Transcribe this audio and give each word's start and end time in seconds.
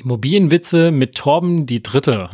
Immobilienwitze 0.00 0.90
mit 0.90 1.14
Torben 1.14 1.66
die 1.66 1.82
Dritte. 1.82 2.30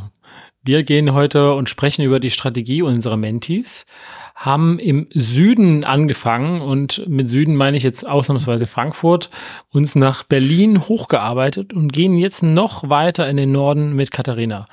Wir 0.63 0.83
gehen 0.83 1.13
heute 1.13 1.55
und 1.55 1.69
sprechen 1.69 2.03
über 2.03 2.19
die 2.19 2.31
Strategie 2.31 2.83
unserer 2.83 3.17
Mentis, 3.17 3.87
haben 4.35 4.79
im 4.79 5.07
Süden 5.13 5.85
angefangen 5.85 6.61
und 6.61 7.07
mit 7.09 7.31
Süden 7.31 7.55
meine 7.55 7.77
ich 7.77 7.83
jetzt 7.83 8.07
ausnahmsweise 8.07 8.67
Frankfurt, 8.67 9.31
uns 9.71 9.95
nach 9.95 10.25
Berlin 10.25 10.89
hochgearbeitet 10.89 11.73
und 11.73 11.93
gehen 11.93 12.17
jetzt 12.17 12.43
noch 12.43 12.89
weiter 12.89 13.29
in 13.29 13.37
den 13.37 13.53
Norden 13.53 13.95
mit 13.95 14.11
Katharina. 14.11 14.65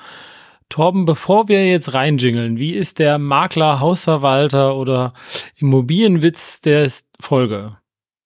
Torben, 0.70 1.06
bevor 1.06 1.48
wir 1.48 1.68
jetzt 1.68 1.94
reinjingeln, 1.94 2.58
wie 2.58 2.74
ist 2.74 2.98
der 2.98 3.20
Makler, 3.20 3.80
Hausverwalter 3.80 4.76
oder 4.76 5.14
Immobilienwitz 5.58 6.62
der 6.62 6.90
Folge? 7.20 7.78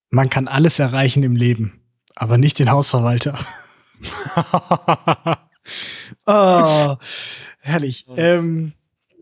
Man 0.10 0.30
kann 0.30 0.48
alles 0.48 0.80
erreichen 0.80 1.24
im 1.24 1.36
Leben, 1.36 1.82
aber 2.16 2.38
nicht 2.38 2.60
den 2.60 2.72
Hausverwalter. 2.72 3.38
oh, 6.26 6.96
herrlich. 7.60 8.06
Ähm, 8.16 8.74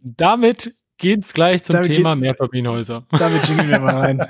damit 0.01 0.75
geht's 0.97 1.33
gleich 1.33 1.63
zum 1.63 1.81
Thema 1.83 2.15
Mehrfamilienhäuser. 2.15 3.05
Damit 3.11 3.47
jingeln 3.47 3.69
wir 3.69 3.79
mal 3.79 3.95
rein. 3.95 4.27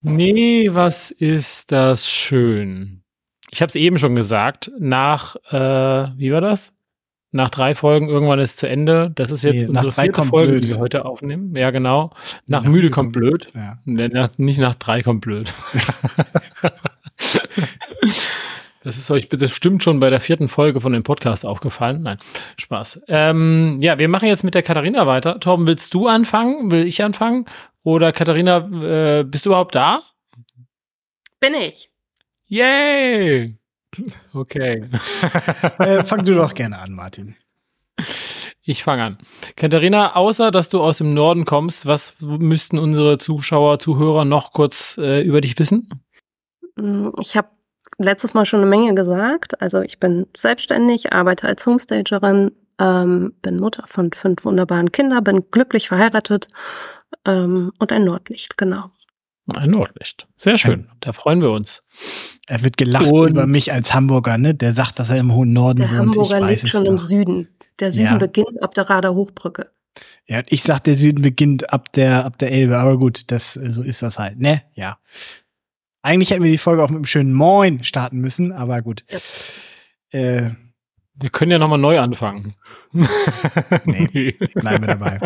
Nee, 0.00 0.68
was 0.72 1.10
ist 1.10 1.72
das 1.72 2.08
schön. 2.08 3.02
Ich 3.50 3.60
habe 3.60 3.68
es 3.68 3.74
eben 3.74 3.98
schon 3.98 4.14
gesagt, 4.14 4.70
nach, 4.78 5.36
äh, 5.50 6.12
wie 6.16 6.32
war 6.32 6.40
das? 6.40 6.77
Nach 7.30 7.50
drei 7.50 7.74
Folgen, 7.74 8.08
irgendwann 8.08 8.38
ist 8.38 8.56
zu 8.56 8.66
Ende. 8.66 9.10
Das 9.14 9.30
ist 9.30 9.42
jetzt 9.42 9.62
nee, 9.62 9.68
unsere 9.68 9.92
vierte 9.92 10.22
Folge, 10.22 10.52
blöd. 10.52 10.64
die 10.64 10.68
wir 10.70 10.78
heute 10.78 11.04
aufnehmen. 11.04 11.54
Ja, 11.54 11.70
genau. 11.70 12.10
Nach, 12.46 12.62
nach 12.62 12.70
müde 12.70 12.88
kommt 12.90 13.12
blöd. 13.12 13.50
Ja. 13.54 13.78
nicht 14.38 14.58
nach 14.58 14.74
drei 14.74 15.02
kommt 15.02 15.20
blöd. 15.20 15.52
Das 18.84 18.96
ist 18.96 19.10
euch 19.10 19.28
bestimmt 19.28 19.82
schon 19.82 20.00
bei 20.00 20.08
der 20.08 20.20
vierten 20.20 20.48
Folge 20.48 20.80
von 20.80 20.92
dem 20.92 21.02
Podcast 21.02 21.44
aufgefallen. 21.44 22.00
Nein, 22.00 22.16
Spaß. 22.56 23.02
Ähm, 23.08 23.78
ja, 23.80 23.98
wir 23.98 24.08
machen 24.08 24.28
jetzt 24.28 24.44
mit 24.44 24.54
der 24.54 24.62
Katharina 24.62 25.06
weiter. 25.06 25.40
Torben, 25.40 25.66
willst 25.66 25.92
du 25.92 26.06
anfangen? 26.06 26.70
Will 26.70 26.86
ich 26.86 27.02
anfangen? 27.02 27.44
Oder 27.82 28.12
Katharina, 28.12 29.18
äh, 29.20 29.24
bist 29.24 29.44
du 29.44 29.50
überhaupt 29.50 29.74
da? 29.74 30.00
Bin 31.40 31.54
ich. 31.54 31.90
Yay! 32.46 33.58
Okay. 34.34 34.88
äh, 35.78 36.04
fang 36.04 36.24
du 36.24 36.34
doch 36.34 36.54
gerne 36.54 36.78
an, 36.78 36.92
Martin. 36.92 37.36
Ich 38.62 38.84
fange 38.84 39.02
an. 39.02 39.18
Katharina, 39.56 40.14
außer 40.14 40.50
dass 40.50 40.68
du 40.68 40.80
aus 40.80 40.98
dem 40.98 41.14
Norden 41.14 41.44
kommst, 41.44 41.86
was 41.86 42.20
müssten 42.20 42.78
unsere 42.78 43.18
Zuschauer, 43.18 43.78
Zuhörer 43.78 44.24
noch 44.24 44.52
kurz 44.52 44.98
äh, 44.98 45.22
über 45.22 45.40
dich 45.40 45.58
wissen? 45.58 45.88
Mm, 46.76 47.08
ich 47.18 47.36
habe 47.36 47.48
letztes 47.98 48.34
Mal 48.34 48.46
schon 48.46 48.60
eine 48.60 48.68
Menge 48.68 48.94
gesagt. 48.94 49.60
Also 49.60 49.80
ich 49.80 49.98
bin 49.98 50.26
selbstständig, 50.36 51.12
arbeite 51.12 51.48
als 51.48 51.66
Homestagerin, 51.66 52.52
ähm, 52.78 53.34
bin 53.42 53.58
Mutter 53.58 53.84
von 53.86 54.12
fünf 54.12 54.44
wunderbaren 54.44 54.92
Kindern, 54.92 55.24
bin 55.24 55.50
glücklich 55.50 55.88
verheiratet 55.88 56.48
ähm, 57.24 57.72
und 57.78 57.92
ein 57.92 58.04
Nordlicht, 58.04 58.56
genau. 58.56 58.90
Ein 59.56 59.70
Nordlicht. 59.70 60.26
Sehr 60.36 60.58
schön. 60.58 60.88
Da 61.00 61.12
freuen 61.12 61.40
wir 61.40 61.50
uns. 61.50 61.86
Er 62.46 62.62
wird 62.62 62.76
gelacht 62.76 63.06
und 63.06 63.30
über 63.30 63.46
mich 63.46 63.72
als 63.72 63.94
Hamburger, 63.94 64.36
ne? 64.36 64.54
Der 64.54 64.72
sagt, 64.72 64.98
dass 64.98 65.10
er 65.10 65.16
im 65.16 65.32
hohen 65.32 65.52
Norden 65.52 65.78
der 65.78 65.88
wohnt. 65.88 66.14
Der 66.14 66.22
Hamburger 66.22 66.40
liegt 66.48 66.68
schon 66.68 66.84
doch. 66.84 66.92
im 66.92 66.98
Süden. 66.98 67.48
Der 67.80 67.92
Süden 67.92 68.06
ja. 68.06 68.18
beginnt 68.18 68.62
ab 68.62 68.74
der 68.74 68.90
Rader 68.90 69.14
Hochbrücke. 69.14 69.70
Ja, 70.26 70.42
ich 70.48 70.62
sag, 70.62 70.80
der 70.80 70.94
Süden 70.94 71.22
beginnt 71.22 71.72
ab 71.72 71.92
der, 71.92 72.24
ab 72.24 72.38
der 72.38 72.52
Elbe, 72.52 72.78
aber 72.78 72.98
gut, 72.98 73.30
das, 73.30 73.54
so 73.54 73.82
ist 73.82 74.02
das 74.02 74.18
halt, 74.18 74.38
ne? 74.38 74.62
Ja. 74.74 74.98
Eigentlich 76.02 76.30
hätten 76.30 76.44
wir 76.44 76.50
die 76.50 76.58
Folge 76.58 76.82
auch 76.82 76.90
mit 76.90 76.96
einem 76.96 77.06
schönen 77.06 77.32
Moin 77.32 77.82
starten 77.84 78.18
müssen, 78.18 78.52
aber 78.52 78.82
gut. 78.82 79.04
Ja. 79.10 80.18
Äh, 80.18 80.50
wir 81.14 81.30
können 81.30 81.50
ja 81.50 81.58
nochmal 81.58 81.78
neu 81.78 81.98
anfangen. 81.98 82.54
nee, 83.84 84.32
bleiben 84.54 84.86
wir 84.86 84.96
dabei. 84.96 85.20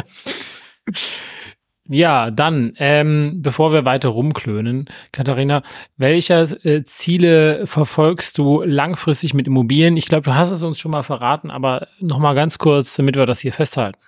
Ja, 1.89 2.31
dann, 2.31 2.75
ähm, 2.77 3.43
bevor 3.43 3.73
wir 3.73 3.85
weiter 3.85 4.11
rumklönen, 4.11 4.89
Katharina, 5.11 5.63
welche 5.97 6.35
äh, 6.63 6.85
Ziele 6.85 7.67
verfolgst 7.67 8.39
du 8.39 8.63
langfristig 8.63 9.35
mit 9.35 9.49
Immobilien? 9.49 9.97
Ich 9.97 10.07
glaube, 10.07 10.23
du 10.23 10.35
hast 10.35 10.53
es 10.53 10.63
uns 10.63 10.79
schon 10.79 10.93
mal 10.93 11.03
verraten, 11.03 11.51
aber 11.51 11.89
nochmal 11.99 12.37
ganz 12.37 12.59
kurz, 12.59 12.95
damit 12.95 13.17
wir 13.17 13.27
das 13.27 13.41
hier 13.41 13.53
festhalten. 13.53 13.99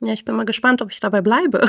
Ja, 0.00 0.12
ich 0.12 0.24
bin 0.24 0.36
mal 0.36 0.44
gespannt, 0.44 0.82
ob 0.82 0.92
ich 0.92 1.00
dabei 1.00 1.20
bleibe. 1.20 1.66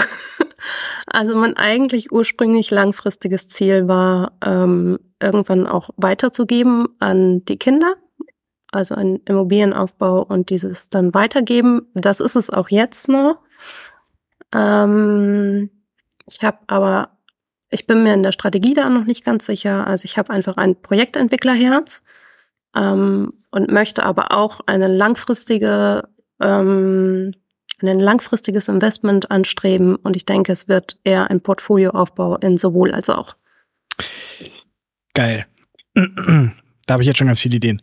also 1.07 1.35
mein 1.35 1.57
eigentlich 1.57 2.11
ursprünglich 2.11 2.69
langfristiges 2.69 3.47
Ziel 3.47 3.87
war, 3.87 4.33
ähm, 4.45 4.99
irgendwann 5.19 5.65
auch 5.65 5.89
weiterzugeben 5.97 6.87
an 6.99 7.45
die 7.45 7.57
Kinder, 7.57 7.95
also 8.71 8.93
ein 8.93 9.21
Immobilienaufbau 9.25 10.21
und 10.21 10.49
dieses 10.51 10.89
dann 10.89 11.13
weitergeben. 11.13 11.87
Das 11.95 12.19
ist 12.19 12.35
es 12.35 12.49
auch 12.49 12.69
jetzt 12.69 13.07
noch. 13.07 13.39
Ähm, 14.53 15.69
ich 16.25 16.41
habe 16.41 16.59
aber, 16.67 17.17
ich 17.69 17.87
bin 17.87 18.03
mir 18.03 18.13
in 18.13 18.23
der 18.23 18.31
Strategie 18.31 18.73
da 18.73 18.89
noch 18.89 19.05
nicht 19.05 19.25
ganz 19.25 19.45
sicher. 19.45 19.87
Also 19.87 20.05
ich 20.05 20.17
habe 20.17 20.31
einfach 20.31 20.57
ein 20.57 20.81
Projektentwicklerherz 20.81 22.03
ähm, 22.75 23.33
und 23.51 23.71
möchte 23.71 24.03
aber 24.03 24.31
auch 24.31 24.61
eine 24.65 24.87
langfristige, 24.87 26.07
ähm, 26.39 27.33
ein 27.81 27.99
langfristiges 27.99 28.67
Investment 28.67 29.31
anstreben. 29.31 29.95
Und 29.95 30.15
ich 30.15 30.25
denke, 30.25 30.51
es 30.51 30.67
wird 30.67 30.99
eher 31.03 31.29
ein 31.29 31.41
Portfolioaufbau 31.41 32.37
in 32.37 32.57
sowohl 32.57 32.93
als 32.93 33.09
auch. 33.09 33.35
Geil. 35.13 35.45
Da 36.87 36.93
habe 36.93 37.03
ich 37.03 37.07
jetzt 37.07 37.17
schon 37.17 37.27
ganz 37.27 37.41
viele 37.41 37.57
Ideen. 37.57 37.81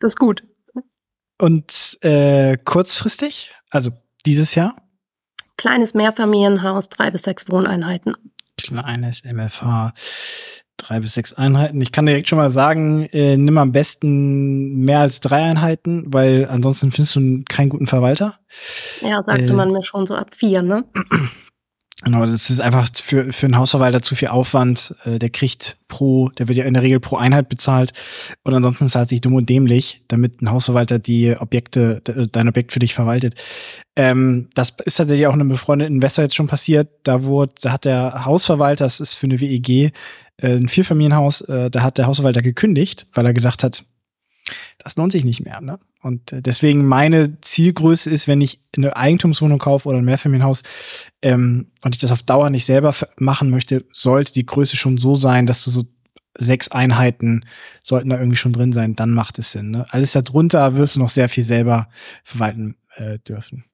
Das 0.00 0.14
ist 0.14 0.18
gut. 0.18 0.42
Und 1.38 1.98
äh, 2.02 2.56
kurzfristig, 2.56 3.54
also 3.70 3.92
dieses 4.26 4.56
Jahr? 4.56 4.74
Kleines 5.58 5.92
Mehrfamilienhaus, 5.92 6.88
drei 6.88 7.10
bis 7.10 7.24
sechs 7.24 7.50
Wohneinheiten. 7.50 8.14
Kleines 8.56 9.24
MFH, 9.24 9.92
drei 10.76 11.00
bis 11.00 11.14
sechs 11.14 11.32
Einheiten. 11.32 11.80
Ich 11.80 11.90
kann 11.90 12.06
direkt 12.06 12.28
schon 12.28 12.38
mal 12.38 12.52
sagen, 12.52 13.06
äh, 13.12 13.36
nimm 13.36 13.58
am 13.58 13.72
besten 13.72 14.84
mehr 14.84 15.00
als 15.00 15.18
drei 15.20 15.42
Einheiten, 15.42 16.04
weil 16.06 16.46
ansonsten 16.48 16.92
findest 16.92 17.16
du 17.16 17.42
keinen 17.48 17.70
guten 17.70 17.88
Verwalter. 17.88 18.38
Ja, 19.02 19.20
sagte 19.26 19.46
äh, 19.46 19.52
man 19.52 19.72
mir 19.72 19.82
schon 19.82 20.06
so 20.06 20.14
ab 20.14 20.34
vier, 20.34 20.62
ne? 20.62 20.84
Genau, 22.04 22.24
das 22.24 22.48
ist 22.48 22.60
einfach 22.60 22.88
für, 22.94 23.32
für 23.32 23.46
einen 23.46 23.56
Hausverwalter 23.56 24.02
zu 24.02 24.14
viel 24.14 24.28
Aufwand. 24.28 24.94
Äh, 25.04 25.18
der 25.18 25.30
kriegt 25.30 25.78
pro, 25.88 26.28
der 26.28 26.46
wird 26.46 26.56
ja 26.56 26.64
in 26.64 26.74
der 26.74 26.84
Regel 26.84 27.00
pro 27.00 27.16
Einheit 27.16 27.48
bezahlt. 27.48 27.92
Und 28.44 28.54
ansonsten 28.54 28.88
zahlt 28.88 29.08
sich 29.08 29.20
dumm 29.20 29.34
und 29.34 29.48
dämlich, 29.48 30.04
damit 30.06 30.40
ein 30.40 30.50
Hausverwalter 30.50 31.00
die 31.00 31.36
Objekte, 31.36 32.00
dein 32.30 32.48
Objekt 32.48 32.72
für 32.72 32.78
dich 32.78 32.94
verwaltet. 32.94 33.34
Ähm, 33.96 34.48
das 34.54 34.74
ist 34.84 34.94
tatsächlich 34.94 35.26
auch 35.26 35.32
einem 35.32 35.48
befreundeten 35.48 35.96
Investor 35.96 36.22
jetzt 36.22 36.36
schon 36.36 36.46
passiert. 36.46 36.88
Da 37.02 37.24
wurde, 37.24 37.54
da 37.60 37.72
hat 37.72 37.84
der 37.84 38.24
Hausverwalter, 38.24 38.84
das 38.84 39.00
ist 39.00 39.14
für 39.14 39.26
eine 39.26 39.40
WEG, 39.40 39.68
äh, 39.68 39.90
ein 40.40 40.68
Vierfamilienhaus, 40.68 41.40
äh, 41.42 41.68
da 41.68 41.82
hat 41.82 41.98
der 41.98 42.06
Hausverwalter 42.06 42.42
gekündigt, 42.42 43.08
weil 43.12 43.26
er 43.26 43.34
gesagt 43.34 43.64
hat, 43.64 43.84
das 44.78 44.94
lohnt 44.94 45.10
sich 45.10 45.24
nicht 45.24 45.40
mehr. 45.44 45.60
Ne? 45.60 45.80
Und 46.00 46.32
äh, 46.32 46.42
deswegen 46.42 46.86
meine 46.86 47.40
Zielgröße 47.40 48.10
ist, 48.10 48.28
wenn 48.28 48.40
ich 48.40 48.60
eine 48.76 48.96
Eigentumswohnung 48.96 49.58
kaufe 49.58 49.88
oder 49.88 49.98
ein 49.98 50.04
Mehrfamilienhaus 50.04 50.62
ähm, 51.22 51.72
und 51.82 51.94
ich 51.94 52.00
das 52.00 52.12
auf 52.12 52.22
Dauer 52.22 52.50
nicht 52.50 52.64
selber 52.64 52.94
machen 53.18 53.50
möchte, 53.50 53.84
sollte 53.92 54.32
die 54.32 54.46
Größe 54.46 54.76
schon 54.76 54.98
so 54.98 55.16
sein, 55.16 55.46
dass 55.46 55.64
du 55.64 55.70
so 55.70 55.84
sechs 56.38 56.68
Einheiten 56.68 57.44
sollten 57.82 58.10
da 58.10 58.18
irgendwie 58.18 58.36
schon 58.36 58.52
drin 58.52 58.72
sein, 58.72 58.94
dann 58.94 59.10
macht 59.10 59.38
es 59.40 59.52
Sinn. 59.52 59.70
Ne? 59.72 59.86
Alles 59.90 60.12
darunter 60.12 60.76
wirst 60.76 60.96
du 60.96 61.00
noch 61.00 61.10
sehr 61.10 61.28
viel 61.28 61.42
selber 61.42 61.88
verwalten 62.22 62.76
äh, 62.94 63.18
dürfen. 63.18 63.64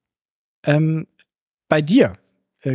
Ähm, 0.65 1.05
bei 1.69 1.81
dir, 1.81 2.13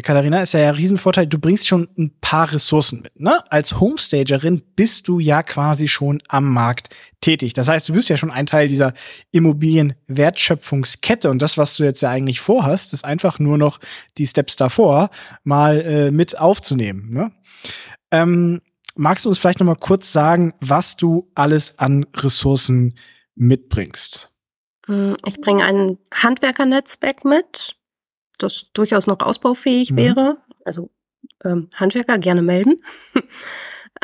Katharina, 0.03 0.41
ist 0.41 0.55
ja 0.55 0.69
ein 0.69 0.75
Riesenvorteil, 0.75 1.27
du 1.27 1.39
bringst 1.39 1.67
schon 1.67 1.89
ein 1.99 2.13
paar 2.21 2.53
Ressourcen 2.53 3.01
mit. 3.03 3.19
Ne? 3.19 3.43
Als 3.51 3.81
Homestagerin 3.81 4.63
bist 4.77 5.09
du 5.09 5.19
ja 5.19 5.43
quasi 5.43 5.89
schon 5.89 6.23
am 6.29 6.53
Markt 6.53 6.91
tätig. 7.21 7.55
Das 7.55 7.69
heißt, 7.69 7.89
du 7.89 7.95
bist 7.95 8.09
ja 8.09 8.17
schon 8.17 8.31
ein 8.31 8.47
Teil 8.47 8.69
dieser 8.69 8.95
Immobilienwertschöpfungskette 9.33 11.29
und 11.29 11.43
das, 11.43 11.59
was 11.59 11.77
du 11.77 11.83
jetzt 11.83 12.03
ja 12.03 12.11
eigentlich 12.11 12.41
vorhast, 12.41 12.93
ist 12.93 13.05
einfach 13.05 13.41
nur 13.41 13.59
noch 13.59 13.81
die 14.17 14.29
Steps 14.29 14.55
davor 14.55 15.11
mal 15.43 15.81
äh, 15.81 16.11
mit 16.13 16.39
aufzunehmen. 16.39 17.11
Ne? 17.11 17.33
Ähm, 18.13 18.61
magst 18.95 19.25
du 19.25 19.29
uns 19.29 19.39
vielleicht 19.39 19.59
noch 19.59 19.67
mal 19.67 19.75
kurz 19.75 20.13
sagen, 20.13 20.55
was 20.61 20.97
du 20.97 21.31
alles 21.35 21.79
an 21.79 22.07
Ressourcen 22.15 22.97
mitbringst? 23.35 24.33
Hm, 24.87 25.17
ich 25.27 25.41
bringe 25.41 25.65
ein 25.65 25.99
Handwerkernetzwerk 26.15 27.25
mit, 27.25 27.77
das 28.43 28.67
durchaus 28.73 29.07
noch 29.07 29.21
ausbaufähig 29.21 29.93
mhm. 29.93 29.97
wäre. 29.97 30.37
Also 30.65 30.91
ähm, 31.45 31.69
Handwerker 31.75 32.19
gerne 32.19 32.43
melden. 32.43 32.77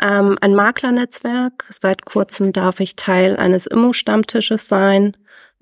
ähm, 0.01 0.37
ein 0.41 0.55
Maklernetzwerk. 0.55 1.65
Seit 1.69 2.05
kurzem 2.05 2.53
darf 2.53 2.79
ich 2.79 2.95
Teil 2.95 3.37
eines 3.37 3.67
Immo-Stammtisches 3.67 4.67
sein. 4.67 5.15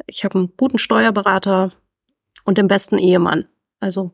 Ich 0.07 0.23
habe 0.23 0.39
einen 0.39 0.53
guten 0.57 0.77
Steuerberater 0.77 1.71
und 2.45 2.57
den 2.57 2.67
besten 2.67 2.97
Ehemann. 2.97 3.45
Also. 3.79 4.13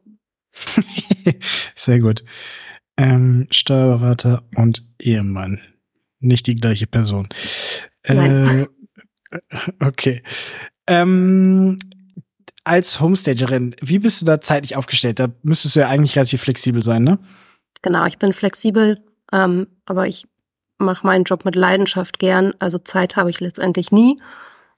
Sehr 1.76 2.00
gut. 2.00 2.24
Ähm, 2.98 3.48
Steuerberater 3.52 4.44
und 4.56 4.88
Ehemann. 5.00 5.62
Nicht 6.20 6.48
die 6.48 6.56
gleiche 6.56 6.88
Person. 6.88 7.30
Nein. 8.08 8.68
Äh, 9.32 9.40
okay. 9.80 10.24
Ähm, 10.88 11.78
als 12.64 13.00
Homestagerin, 13.00 13.76
wie 13.82 14.00
bist 14.00 14.22
du 14.22 14.26
da 14.26 14.40
zeitlich 14.40 14.76
aufgestellt? 14.76 15.20
Da 15.20 15.30
müsstest 15.44 15.76
du 15.76 15.80
ja 15.82 15.90
eigentlich 15.90 16.16
relativ 16.16 16.42
flexibel 16.42 16.84
sein, 16.84 17.04
ne? 17.04 17.20
Genau, 17.82 18.06
ich 18.06 18.20
bin 18.20 18.34
flexibel, 18.34 19.04
ähm, 19.32 19.68
aber 19.86 20.08
ich 20.08 20.28
mache 20.78 21.06
meinen 21.06 21.24
Job 21.24 21.46
mit 21.46 21.56
Leidenschaft 21.56 22.20
gern. 22.20 22.54
Also 22.60 22.78
Zeit 22.78 23.16
habe 23.16 23.30
ich 23.30 23.40
letztendlich 23.40 23.92
nie. 23.92 24.22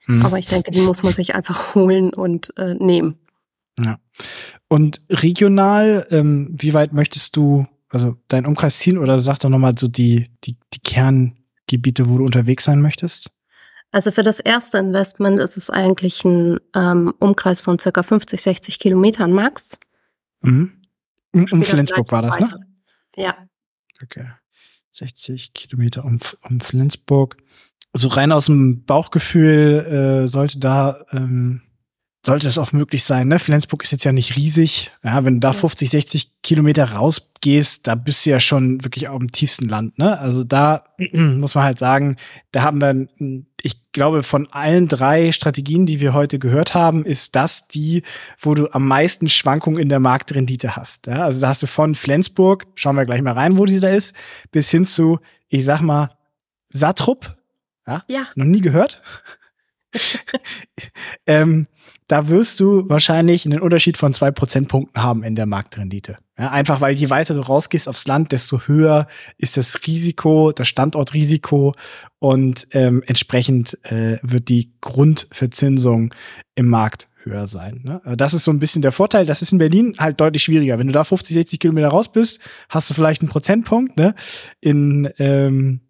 Mhm. 0.06 0.24
Aber 0.24 0.38
ich 0.38 0.46
denke, 0.46 0.70
die 0.70 0.80
muss 0.80 1.02
man 1.02 1.12
sich 1.12 1.34
einfach 1.34 1.74
holen 1.74 2.12
und 2.12 2.56
äh, 2.56 2.74
nehmen. 2.74 3.18
Ja. 3.78 3.98
Und 4.68 5.02
regional, 5.10 6.06
ähm, 6.10 6.48
wie 6.52 6.74
weit 6.74 6.92
möchtest 6.92 7.36
du, 7.36 7.66
also 7.90 8.16
dein 8.28 8.46
Umkreis 8.46 8.78
ziehen 8.78 8.98
oder 8.98 9.18
sag 9.18 9.38
doch 9.40 9.48
nochmal 9.48 9.76
so 9.76 9.88
die, 9.88 10.30
die, 10.44 10.56
die 10.72 10.80
Kerngebiete, 10.80 12.08
wo 12.08 12.18
du 12.18 12.24
unterwegs 12.24 12.64
sein 12.64 12.80
möchtest? 12.80 13.30
Also 13.94 14.10
für 14.10 14.24
das 14.24 14.40
erste 14.40 14.78
Investment 14.78 15.38
ist 15.38 15.56
es 15.56 15.70
eigentlich 15.70 16.24
ein 16.24 16.58
ähm, 16.74 17.14
Umkreis 17.20 17.60
von 17.60 17.78
circa 17.78 18.02
50, 18.02 18.42
60 18.42 18.80
Kilometern 18.80 19.30
max. 19.30 19.78
Mhm. 20.40 20.82
Um, 21.30 21.46
um 21.52 21.62
Flensburg 21.62 22.10
war 22.10 22.22
das, 22.22 22.40
ne? 22.40 22.46
weiter. 22.46 22.58
ne? 22.58 22.66
Ja. 23.14 23.36
Okay. 24.02 24.26
60 24.90 25.54
Kilometer 25.54 26.04
um, 26.04 26.18
um 26.42 26.58
Flensburg. 26.58 27.36
So 27.92 28.08
rein 28.08 28.32
aus 28.32 28.46
dem 28.46 28.84
Bauchgefühl 28.84 30.24
äh, 30.24 30.26
sollte 30.26 30.58
da 30.58 31.06
ähm, 31.12 31.62
sollte 32.24 32.48
es 32.48 32.56
auch 32.58 32.72
möglich 32.72 33.04
sein. 33.04 33.28
Ne? 33.28 33.38
Flensburg 33.38 33.82
ist 33.82 33.90
jetzt 33.90 34.04
ja 34.04 34.12
nicht 34.12 34.36
riesig. 34.36 34.90
Ja, 35.02 35.24
wenn 35.24 35.34
du 35.34 35.40
da 35.40 35.52
50, 35.52 35.90
60 35.90 36.42
Kilometer 36.42 36.92
rausgehst, 36.92 37.86
da 37.86 37.94
bist 37.94 38.24
du 38.24 38.30
ja 38.30 38.40
schon 38.40 38.82
wirklich 38.82 39.08
auf 39.08 39.18
dem 39.18 39.30
tiefsten 39.30 39.68
Land. 39.68 39.98
Ne? 39.98 40.18
Also 40.18 40.42
da 40.42 40.84
muss 41.12 41.54
man 41.54 41.64
halt 41.64 41.78
sagen, 41.78 42.16
da 42.50 42.62
haben 42.62 42.80
wir, 42.80 43.46
ich 43.60 43.92
glaube, 43.92 44.22
von 44.22 44.50
allen 44.50 44.88
drei 44.88 45.32
Strategien, 45.32 45.84
die 45.84 46.00
wir 46.00 46.14
heute 46.14 46.38
gehört 46.38 46.74
haben, 46.74 47.04
ist 47.04 47.36
das 47.36 47.68
die, 47.68 48.02
wo 48.38 48.54
du 48.54 48.72
am 48.72 48.88
meisten 48.88 49.28
Schwankungen 49.28 49.78
in 49.78 49.90
der 49.90 50.00
Marktrendite 50.00 50.76
hast. 50.76 51.06
Ja? 51.06 51.24
Also 51.24 51.42
da 51.42 51.48
hast 51.48 51.62
du 51.62 51.66
von 51.66 51.94
Flensburg, 51.94 52.66
schauen 52.74 52.96
wir 52.96 53.04
gleich 53.04 53.20
mal 53.20 53.34
rein, 53.34 53.58
wo 53.58 53.66
die 53.66 53.80
da 53.80 53.90
ist, 53.90 54.14
bis 54.50 54.70
hin 54.70 54.86
zu, 54.86 55.18
ich 55.48 55.64
sag 55.66 55.82
mal, 55.82 56.16
Sattrup. 56.68 57.36
Ja? 57.86 58.02
ja. 58.08 58.26
Noch 58.34 58.46
nie 58.46 58.62
gehört. 58.62 59.02
ähm, 61.26 61.66
da 62.08 62.28
wirst 62.28 62.60
du 62.60 62.88
wahrscheinlich 62.88 63.46
einen 63.46 63.60
Unterschied 63.60 63.96
von 63.96 64.12
zwei 64.12 64.30
Prozentpunkten 64.30 65.02
haben 65.02 65.22
in 65.22 65.34
der 65.34 65.46
Marktrendite. 65.46 66.16
Ja, 66.38 66.50
einfach 66.50 66.80
weil 66.80 66.94
je 66.94 67.10
weiter 67.10 67.34
du 67.34 67.40
rausgehst 67.40 67.88
aufs 67.88 68.06
Land, 68.06 68.32
desto 68.32 68.62
höher 68.66 69.06
ist 69.38 69.56
das 69.56 69.86
Risiko, 69.86 70.52
das 70.52 70.68
Standortrisiko 70.68 71.74
und 72.18 72.66
ähm, 72.72 73.02
entsprechend 73.06 73.78
äh, 73.84 74.18
wird 74.22 74.48
die 74.48 74.72
Grundverzinsung 74.80 76.12
im 76.54 76.68
Markt 76.68 77.08
höher 77.22 77.46
sein. 77.46 77.80
Ne? 77.82 78.02
Das 78.16 78.34
ist 78.34 78.44
so 78.44 78.50
ein 78.50 78.58
bisschen 78.58 78.82
der 78.82 78.92
Vorteil. 78.92 79.24
Das 79.24 79.40
ist 79.40 79.52
in 79.52 79.58
Berlin 79.58 79.94
halt 79.98 80.20
deutlich 80.20 80.42
schwieriger. 80.42 80.78
Wenn 80.78 80.88
du 80.88 80.92
da 80.92 81.04
50, 81.04 81.34
60 81.34 81.60
Kilometer 81.60 81.88
raus 81.88 82.12
bist, 82.12 82.40
hast 82.68 82.90
du 82.90 82.94
vielleicht 82.94 83.22
einen 83.22 83.30
Prozentpunkt. 83.30 83.96
Ne? 83.96 84.14
In 84.60 85.10
ähm, 85.18 85.80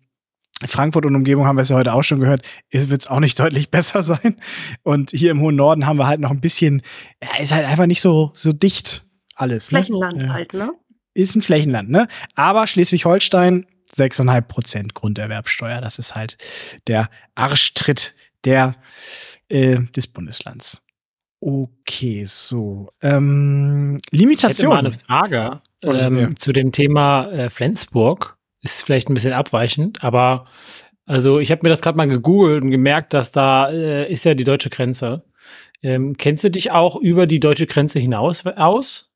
Frankfurt 0.66 1.06
und 1.06 1.14
Umgebung 1.14 1.46
haben 1.46 1.56
wir 1.56 1.62
es 1.62 1.68
ja 1.68 1.76
heute 1.76 1.94
auch 1.94 2.02
schon 2.02 2.20
gehört, 2.20 2.42
wird 2.70 3.00
es 3.00 3.06
auch 3.06 3.20
nicht 3.20 3.38
deutlich 3.40 3.70
besser 3.70 4.02
sein. 4.02 4.36
Und 4.82 5.10
hier 5.10 5.30
im 5.30 5.40
hohen 5.40 5.56
Norden 5.56 5.86
haben 5.86 5.98
wir 5.98 6.06
halt 6.06 6.20
noch 6.20 6.30
ein 6.30 6.40
bisschen, 6.40 6.82
ja, 7.22 7.40
ist 7.40 7.52
halt 7.52 7.66
einfach 7.66 7.86
nicht 7.86 8.00
so, 8.00 8.32
so 8.34 8.52
dicht 8.52 9.04
alles. 9.34 9.70
Ne? 9.70 9.78
Flächenland 9.78 10.16
ne? 10.18 10.32
halt, 10.32 10.54
ne? 10.54 10.72
Ist 11.14 11.36
ein 11.36 11.42
Flächenland, 11.42 11.90
ne? 11.90 12.08
Aber 12.34 12.66
Schleswig-Holstein 12.66 13.66
6,5 13.94 14.40
Prozent 14.42 14.94
Grunderwerbsteuer. 14.94 15.80
Das 15.80 15.98
ist 15.98 16.14
halt 16.14 16.36
der 16.86 17.08
Arschtritt 17.34 18.14
der, 18.44 18.76
äh, 19.48 19.78
des 19.94 20.06
Bundeslands. 20.06 20.80
Okay, 21.40 22.24
so. 22.24 22.88
Ähm, 23.02 23.98
Limitation. 24.10 24.50
Ich 24.50 24.58
hätte 24.58 24.68
mal 24.68 24.78
eine 24.78 24.92
Frage 24.92 25.62
ähm, 25.82 26.18
ja. 26.18 26.36
zu 26.36 26.52
dem 26.52 26.72
Thema 26.72 27.30
äh, 27.30 27.50
Flensburg 27.50 28.38
ist 28.64 28.82
vielleicht 28.82 29.08
ein 29.08 29.14
bisschen 29.14 29.32
abweichend, 29.32 30.02
aber 30.02 30.46
also 31.06 31.38
ich 31.38 31.50
habe 31.50 31.60
mir 31.62 31.68
das 31.70 31.82
gerade 31.82 31.96
mal 31.96 32.08
gegoogelt 32.08 32.64
und 32.64 32.70
gemerkt, 32.70 33.14
dass 33.14 33.30
da 33.30 33.70
äh, 33.70 34.10
ist 34.10 34.24
ja 34.24 34.34
die 34.34 34.44
deutsche 34.44 34.70
Grenze. 34.70 35.24
Ähm, 35.82 36.16
kennst 36.16 36.44
du 36.44 36.50
dich 36.50 36.72
auch 36.72 36.96
über 36.96 37.26
die 37.26 37.40
deutsche 37.40 37.66
Grenze 37.66 37.98
hinaus 37.98 38.46
aus? 38.46 39.10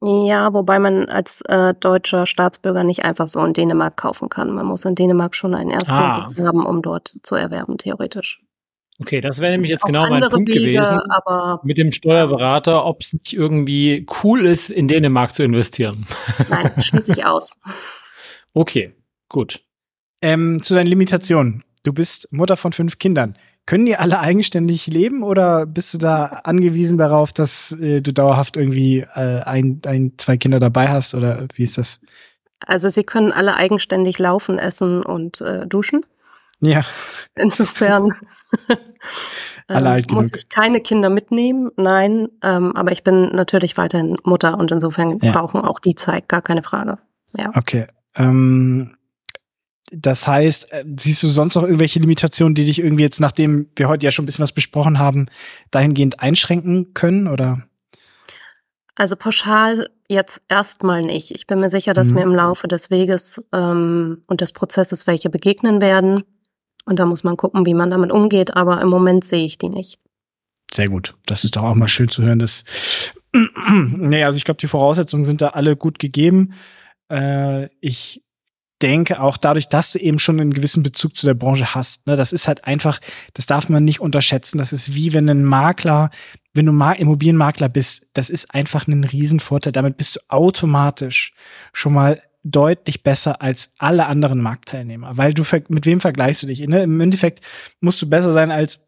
Ja, 0.00 0.52
wobei 0.52 0.78
man 0.78 1.08
als 1.08 1.42
äh, 1.42 1.74
deutscher 1.74 2.26
Staatsbürger 2.26 2.84
nicht 2.84 3.04
einfach 3.04 3.28
so 3.28 3.44
in 3.44 3.52
Dänemark 3.52 3.96
kaufen 3.96 4.28
kann. 4.28 4.52
Man 4.52 4.66
muss 4.66 4.84
in 4.84 4.94
Dänemark 4.94 5.34
schon 5.34 5.54
einen 5.54 5.70
Erstwohnsitz 5.70 6.38
ah. 6.40 6.46
haben, 6.46 6.66
um 6.66 6.82
dort 6.82 7.08
zu 7.22 7.34
erwerben, 7.34 7.78
theoretisch. 7.78 8.40
Okay, 9.00 9.20
das 9.20 9.40
wäre 9.40 9.52
nämlich 9.52 9.70
jetzt 9.70 9.84
genau 9.84 10.08
mein 10.08 10.28
Punkt 10.28 10.48
Wege, 10.48 10.72
gewesen 10.72 11.00
mit 11.62 11.78
dem 11.78 11.92
Steuerberater, 11.92 12.84
ob 12.84 13.02
es 13.02 13.12
nicht 13.12 13.32
irgendwie 13.32 14.06
cool 14.22 14.44
ist, 14.44 14.70
in 14.70 14.88
Dänemark 14.88 15.34
zu 15.34 15.44
investieren. 15.44 16.06
Nein, 16.48 16.72
schließe 16.80 17.12
ich 17.12 17.24
aus. 17.24 17.60
Okay, 18.58 18.92
gut. 19.28 19.60
Ähm, 20.20 20.60
zu 20.64 20.74
deinen 20.74 20.88
Limitationen. 20.88 21.62
Du 21.84 21.92
bist 21.92 22.32
Mutter 22.32 22.56
von 22.56 22.72
fünf 22.72 22.98
Kindern. 22.98 23.38
Können 23.66 23.86
die 23.86 23.94
alle 23.94 24.18
eigenständig 24.18 24.88
leben 24.88 25.22
oder 25.22 25.64
bist 25.64 25.94
du 25.94 25.98
da 25.98 26.24
angewiesen 26.42 26.98
darauf, 26.98 27.32
dass 27.32 27.70
äh, 27.80 28.00
du 28.00 28.12
dauerhaft 28.12 28.56
irgendwie 28.56 29.06
äh, 29.14 29.42
ein, 29.42 29.80
ein, 29.86 30.14
zwei 30.18 30.36
Kinder 30.36 30.58
dabei 30.58 30.88
hast 30.88 31.14
oder 31.14 31.46
wie 31.54 31.62
ist 31.62 31.78
das? 31.78 32.00
Also 32.66 32.88
sie 32.88 33.04
können 33.04 33.30
alle 33.30 33.54
eigenständig 33.54 34.18
laufen, 34.18 34.58
essen 34.58 35.04
und 35.04 35.40
äh, 35.40 35.64
duschen. 35.68 36.04
Ja. 36.58 36.84
Insofern 37.36 38.10
alle 39.68 39.90
alt 39.90 40.10
muss 40.10 40.32
ich 40.34 40.48
keine 40.48 40.80
Kinder 40.80 41.10
mitnehmen, 41.10 41.70
nein, 41.76 42.28
ähm, 42.42 42.74
aber 42.74 42.90
ich 42.90 43.04
bin 43.04 43.28
natürlich 43.36 43.76
weiterhin 43.76 44.16
Mutter 44.24 44.58
und 44.58 44.72
insofern 44.72 45.20
ja. 45.22 45.30
brauchen 45.30 45.60
auch 45.60 45.78
die 45.78 45.94
Zeit, 45.94 46.28
gar 46.28 46.42
keine 46.42 46.64
Frage. 46.64 46.98
Ja. 47.36 47.52
Okay, 47.54 47.86
ähm, 48.18 48.94
das 49.90 50.26
heißt, 50.26 50.72
äh, 50.72 50.84
siehst 50.98 51.22
du 51.22 51.28
sonst 51.28 51.54
noch 51.54 51.62
irgendwelche 51.62 51.98
Limitationen, 51.98 52.54
die 52.54 52.64
dich 52.64 52.78
irgendwie 52.80 53.04
jetzt, 53.04 53.20
nachdem 53.20 53.68
wir 53.76 53.88
heute 53.88 54.04
ja 54.04 54.10
schon 54.10 54.24
ein 54.24 54.26
bisschen 54.26 54.42
was 54.42 54.52
besprochen 54.52 54.98
haben, 54.98 55.26
dahingehend 55.70 56.20
einschränken 56.20 56.92
können 56.94 57.26
oder? 57.26 57.62
Also 58.94 59.16
pauschal 59.16 59.90
jetzt 60.08 60.42
erstmal 60.48 61.02
nicht. 61.02 61.30
Ich 61.30 61.46
bin 61.46 61.60
mir 61.60 61.68
sicher, 61.68 61.94
dass 61.94 62.08
mhm. 62.08 62.14
mir 62.14 62.22
im 62.22 62.34
Laufe 62.34 62.68
des 62.68 62.90
Weges 62.90 63.40
ähm, 63.52 64.20
und 64.26 64.40
des 64.40 64.52
Prozesses 64.52 65.06
welche 65.06 65.30
begegnen 65.30 65.80
werden. 65.80 66.24
Und 66.84 66.98
da 66.98 67.06
muss 67.06 67.22
man 67.22 67.36
gucken, 67.36 67.64
wie 67.66 67.74
man 67.74 67.90
damit 67.90 68.10
umgeht. 68.10 68.56
Aber 68.56 68.80
im 68.80 68.88
Moment 68.88 69.24
sehe 69.24 69.44
ich 69.44 69.58
die 69.58 69.68
nicht. 69.68 69.98
Sehr 70.72 70.88
gut. 70.88 71.14
Das 71.26 71.44
ist 71.44 71.56
doch 71.56 71.62
auch 71.62 71.74
mal 71.74 71.88
schön 71.88 72.08
zu 72.08 72.22
hören, 72.22 72.38
dass, 72.38 72.64
nee, 73.32 74.24
also 74.24 74.36
ich 74.36 74.44
glaube, 74.44 74.58
die 74.60 74.66
Voraussetzungen 74.66 75.24
sind 75.24 75.40
da 75.40 75.48
alle 75.48 75.76
gut 75.76 75.98
gegeben. 75.98 76.54
Äh, 77.10 77.68
ich 77.80 78.22
denke 78.80 79.20
auch 79.20 79.36
dadurch, 79.36 79.68
dass 79.68 79.92
du 79.92 79.98
eben 79.98 80.18
schon 80.18 80.40
einen 80.40 80.52
gewissen 80.52 80.82
Bezug 80.82 81.16
zu 81.16 81.26
der 81.26 81.34
Branche 81.34 81.74
hast. 81.74 82.06
Ne, 82.06 82.16
das 82.16 82.32
ist 82.32 82.46
halt 82.46 82.64
einfach, 82.64 83.00
das 83.34 83.46
darf 83.46 83.68
man 83.68 83.84
nicht 83.84 84.00
unterschätzen. 84.00 84.58
Das 84.58 84.72
ist 84.72 84.94
wie 84.94 85.12
wenn 85.12 85.28
ein 85.28 85.44
Makler, 85.44 86.10
wenn 86.54 86.66
du 86.66 86.72
Immobilienmakler 86.72 87.68
bist, 87.68 88.06
das 88.14 88.30
ist 88.30 88.54
einfach 88.54 88.86
ein 88.86 89.04
Riesenvorteil. 89.04 89.72
Damit 89.72 89.96
bist 89.96 90.16
du 90.16 90.20
automatisch 90.28 91.32
schon 91.72 91.92
mal 91.92 92.22
deutlich 92.44 93.02
besser 93.02 93.42
als 93.42 93.72
alle 93.78 94.06
anderen 94.06 94.40
Marktteilnehmer, 94.40 95.16
weil 95.16 95.34
du 95.34 95.44
mit 95.68 95.86
wem 95.86 96.00
vergleichst 96.00 96.42
du 96.42 96.46
dich? 96.46 96.66
Ne? 96.66 96.82
Im 96.82 97.00
Endeffekt 97.00 97.44
musst 97.80 98.00
du 98.00 98.08
besser 98.08 98.32
sein 98.32 98.50
als 98.50 98.86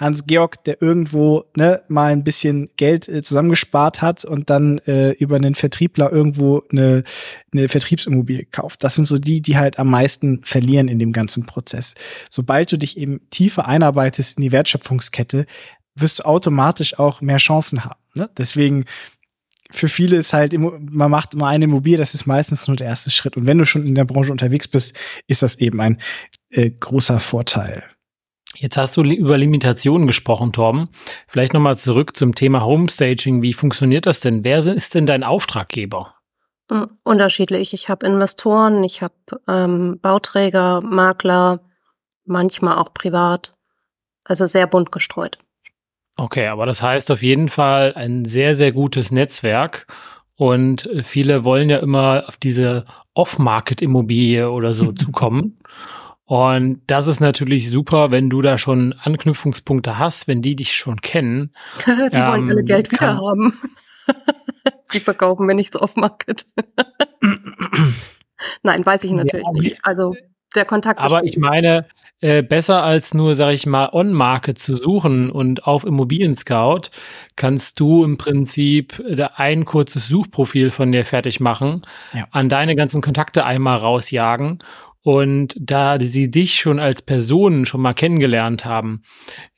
Hans-Georg, 0.00 0.64
der 0.64 0.80
irgendwo 0.80 1.44
ne, 1.54 1.82
mal 1.88 2.10
ein 2.10 2.24
bisschen 2.24 2.70
Geld 2.76 3.08
äh, 3.08 3.22
zusammengespart 3.22 4.00
hat 4.00 4.24
und 4.24 4.48
dann 4.48 4.78
äh, 4.86 5.10
über 5.12 5.36
einen 5.36 5.54
Vertriebler 5.54 6.10
irgendwo 6.10 6.62
eine, 6.72 7.04
eine 7.52 7.68
Vertriebsimmobilie 7.68 8.46
kauft. 8.46 8.82
Das 8.82 8.94
sind 8.94 9.04
so 9.04 9.18
die, 9.18 9.42
die 9.42 9.58
halt 9.58 9.78
am 9.78 9.90
meisten 9.90 10.42
verlieren 10.42 10.88
in 10.88 10.98
dem 10.98 11.12
ganzen 11.12 11.44
Prozess. 11.44 11.94
Sobald 12.30 12.72
du 12.72 12.78
dich 12.78 12.96
eben 12.96 13.20
tiefer 13.30 13.68
einarbeitest 13.68 14.38
in 14.38 14.42
die 14.42 14.52
Wertschöpfungskette, 14.52 15.44
wirst 15.94 16.20
du 16.20 16.24
automatisch 16.24 16.98
auch 16.98 17.20
mehr 17.20 17.36
Chancen 17.36 17.84
haben. 17.84 18.00
Ne? 18.14 18.30
Deswegen 18.38 18.86
für 19.70 19.88
viele 19.88 20.16
ist 20.16 20.32
halt, 20.32 20.58
man 20.58 21.10
macht 21.10 21.34
immer 21.34 21.46
eine 21.46 21.66
Immobilie, 21.66 21.98
das 21.98 22.14
ist 22.14 22.26
meistens 22.26 22.66
nur 22.66 22.76
der 22.76 22.88
erste 22.88 23.10
Schritt. 23.10 23.36
Und 23.36 23.46
wenn 23.46 23.58
du 23.58 23.66
schon 23.66 23.86
in 23.86 23.94
der 23.94 24.04
Branche 24.04 24.32
unterwegs 24.32 24.66
bist, 24.66 24.96
ist 25.28 25.42
das 25.42 25.56
eben 25.56 25.80
ein 25.80 26.00
äh, 26.50 26.70
großer 26.70 27.20
Vorteil. 27.20 27.84
Jetzt 28.60 28.76
hast 28.76 28.94
du 28.98 29.02
über 29.02 29.38
Limitationen 29.38 30.06
gesprochen, 30.06 30.52
Torben. 30.52 30.90
Vielleicht 31.28 31.54
nochmal 31.54 31.78
zurück 31.78 32.14
zum 32.14 32.34
Thema 32.34 32.62
Homestaging. 32.62 33.40
Wie 33.40 33.54
funktioniert 33.54 34.04
das 34.04 34.20
denn? 34.20 34.44
Wer 34.44 34.58
ist 34.58 34.94
denn 34.94 35.06
dein 35.06 35.24
Auftraggeber? 35.24 36.14
Hm, 36.70 36.90
unterschiedlich. 37.02 37.72
Ich 37.72 37.88
habe 37.88 38.04
Investoren, 38.04 38.84
ich 38.84 39.00
habe 39.00 39.14
ähm, 39.48 39.98
Bauträger, 40.02 40.82
Makler, 40.82 41.60
manchmal 42.26 42.76
auch 42.76 42.92
privat. 42.92 43.54
Also 44.24 44.46
sehr 44.46 44.66
bunt 44.66 44.92
gestreut. 44.92 45.38
Okay, 46.18 46.48
aber 46.48 46.66
das 46.66 46.82
heißt 46.82 47.10
auf 47.10 47.22
jeden 47.22 47.48
Fall 47.48 47.94
ein 47.94 48.26
sehr, 48.26 48.54
sehr 48.54 48.72
gutes 48.72 49.10
Netzwerk. 49.10 49.86
Und 50.36 50.86
viele 51.02 51.44
wollen 51.44 51.70
ja 51.70 51.78
immer 51.78 52.24
auf 52.26 52.36
diese 52.36 52.84
Off-Market-Immobilie 53.14 54.50
oder 54.50 54.74
so 54.74 54.92
zukommen. 54.92 55.58
Und 56.30 56.82
das 56.86 57.08
ist 57.08 57.18
natürlich 57.18 57.70
super, 57.70 58.12
wenn 58.12 58.30
du 58.30 58.40
da 58.40 58.56
schon 58.56 58.94
Anknüpfungspunkte 59.02 59.98
hast, 59.98 60.28
wenn 60.28 60.42
die 60.42 60.54
dich 60.54 60.76
schon 60.76 61.00
kennen. 61.00 61.52
die 61.86 61.90
ähm, 61.90 62.30
wollen 62.30 62.50
alle 62.50 62.62
Geld 62.62 62.92
wieder 62.92 63.16
haben. 63.16 63.58
die 64.92 65.00
verkaufen 65.00 65.44
mir 65.44 65.56
nichts 65.56 65.76
Off-Market. 65.76 66.44
Nein, 68.62 68.86
weiß 68.86 69.02
ich 69.02 69.10
natürlich 69.10 69.44
ja, 69.44 69.60
nicht. 69.60 69.78
Also 69.82 70.14
der 70.54 70.66
Kontakt. 70.66 71.00
Aber 71.00 71.24
ich 71.24 71.36
meine, 71.36 71.88
äh, 72.20 72.44
besser 72.44 72.84
als 72.84 73.12
nur, 73.12 73.34
sag 73.34 73.50
ich 73.50 73.66
mal, 73.66 73.88
on-market 73.90 74.56
zu 74.56 74.76
suchen 74.76 75.32
und 75.32 75.66
auf 75.66 75.82
Immobilien 75.82 76.36
Scout 76.36 76.90
kannst 77.34 77.80
du 77.80 78.04
im 78.04 78.18
Prinzip 78.18 79.02
ein 79.34 79.64
kurzes 79.64 80.06
Suchprofil 80.06 80.70
von 80.70 80.92
dir 80.92 81.04
fertig 81.04 81.40
machen, 81.40 81.82
ja. 82.14 82.28
an 82.30 82.48
deine 82.48 82.76
ganzen 82.76 83.00
Kontakte 83.00 83.44
einmal 83.44 83.78
rausjagen 83.78 84.62
und 85.02 85.54
da 85.58 85.98
sie 85.98 86.30
dich 86.30 86.56
schon 86.56 86.78
als 86.78 87.00
Person 87.00 87.64
schon 87.64 87.80
mal 87.80 87.94
kennengelernt 87.94 88.66
haben, 88.66 89.00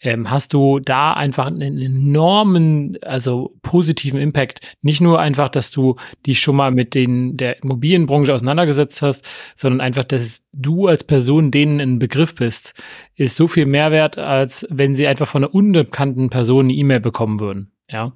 ähm, 0.01 0.31
hast 0.31 0.53
du 0.55 0.79
da 0.79 1.15
einfach 1.15 1.49
einen 1.49 1.79
enormen, 1.79 2.97
also 3.03 3.51
positiven 3.63 4.21
Impact. 4.21 4.61
Nicht 4.83 5.01
nur 5.01 5.19
einfach, 5.19 5.49
dass 5.49 5.73
du 5.73 5.97
dich 6.27 6.39
schon 6.39 6.55
mal 6.55 6.71
mit 6.71 6.95
den 6.95 7.37
der 7.37 7.61
Immobilienbranche 7.63 8.33
auseinandergesetzt 8.33 9.03
hast, 9.03 9.29
sondern 9.57 9.81
einfach, 9.81 10.05
dass 10.05 10.45
du 10.53 10.87
als 10.87 11.03
Person 11.03 11.51
denen 11.51 11.81
ein 11.81 11.99
Begriff 11.99 12.37
bist, 12.37 12.81
ist 13.17 13.35
so 13.35 13.49
viel 13.49 13.67
Mehrwert, 13.67 14.19
als 14.19 14.65
wenn 14.71 14.95
sie 14.95 15.09
einfach 15.09 15.27
von 15.27 15.43
einer 15.43 15.55
unbekannten 15.55 16.31
Person 16.31 16.67
eine 16.67 16.75
E-Mail 16.75 17.01
bekommen 17.01 17.41
würden. 17.41 17.73
Ja. 17.89 18.13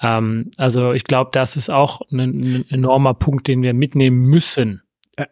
Ähm, 0.00 0.50
also 0.56 0.92
ich 0.92 1.04
glaube, 1.04 1.30
das 1.32 1.54
ist 1.54 1.70
auch 1.70 2.00
ein, 2.10 2.18
ein 2.18 2.64
enormer 2.68 3.14
Punkt, 3.14 3.46
den 3.46 3.62
wir 3.62 3.74
mitnehmen 3.74 4.22
müssen 4.22 4.82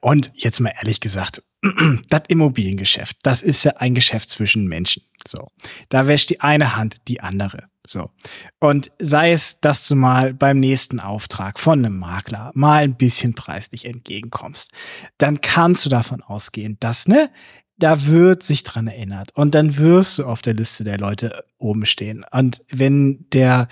und 0.00 0.32
jetzt 0.34 0.60
mal 0.60 0.72
ehrlich 0.76 1.00
gesagt, 1.00 1.42
das 2.08 2.22
Immobiliengeschäft, 2.28 3.16
das 3.22 3.42
ist 3.42 3.64
ja 3.64 3.76
ein 3.76 3.94
Geschäft 3.94 4.30
zwischen 4.30 4.66
Menschen. 4.66 5.02
So. 5.26 5.48
Da 5.88 6.06
wäscht 6.06 6.30
die 6.30 6.40
eine 6.40 6.76
Hand 6.76 7.08
die 7.08 7.20
andere. 7.20 7.68
So. 7.86 8.10
Und 8.58 8.90
sei 8.98 9.32
es, 9.32 9.60
dass 9.60 9.86
du 9.88 9.94
mal 9.94 10.34
beim 10.34 10.58
nächsten 10.58 11.00
Auftrag 11.00 11.58
von 11.58 11.84
einem 11.84 11.98
Makler 11.98 12.50
mal 12.54 12.82
ein 12.82 12.96
bisschen 12.96 13.34
preislich 13.34 13.84
entgegenkommst, 13.84 14.72
dann 15.18 15.40
kannst 15.40 15.86
du 15.86 15.90
davon 15.90 16.22
ausgehen, 16.22 16.76
dass, 16.80 17.06
ne, 17.06 17.30
da 17.78 18.06
wird 18.06 18.42
sich 18.42 18.62
dran 18.64 18.88
erinnert 18.88 19.32
und 19.34 19.54
dann 19.54 19.76
wirst 19.76 20.18
du 20.18 20.24
auf 20.24 20.42
der 20.42 20.54
Liste 20.54 20.82
der 20.82 20.98
Leute 20.98 21.44
oben 21.58 21.86
stehen. 21.86 22.24
Und 22.30 22.62
wenn 22.70 23.26
der, 23.32 23.68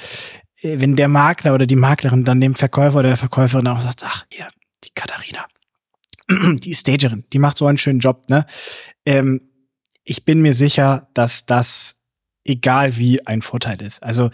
äh, 0.60 0.78
wenn 0.78 0.96
der 0.96 1.08
Makler 1.08 1.54
oder 1.54 1.66
die 1.66 1.76
Maklerin 1.76 2.24
dann 2.24 2.40
dem 2.40 2.54
Verkäufer 2.54 2.98
oder 2.98 3.08
der 3.08 3.16
Verkäuferin 3.16 3.66
auch 3.66 3.80
sagt, 3.80 4.02
ach, 4.04 4.24
ihr, 4.36 4.46
die 4.84 4.90
Katharina, 4.94 5.46
die 6.60 6.70
ist 6.70 6.80
Stagerin, 6.80 7.24
die 7.32 7.38
macht 7.38 7.56
so 7.56 7.66
einen 7.66 7.78
schönen 7.78 8.00
Job, 8.00 8.28
ne? 8.28 8.46
Ähm, 9.06 9.40
ich 10.04 10.24
bin 10.24 10.42
mir 10.42 10.54
sicher, 10.54 11.08
dass 11.14 11.46
das 11.46 12.02
egal 12.44 12.96
wie 12.98 13.26
ein 13.26 13.42
Vorteil 13.42 13.80
ist. 13.80 14.02
Also 14.02 14.30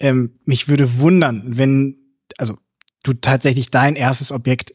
ähm, 0.00 0.38
mich 0.44 0.68
würde 0.68 0.98
wundern, 0.98 1.42
wenn 1.44 1.96
also 2.38 2.56
du 3.02 3.14
tatsächlich 3.14 3.70
dein 3.70 3.96
erstes 3.96 4.30
Objekt 4.30 4.74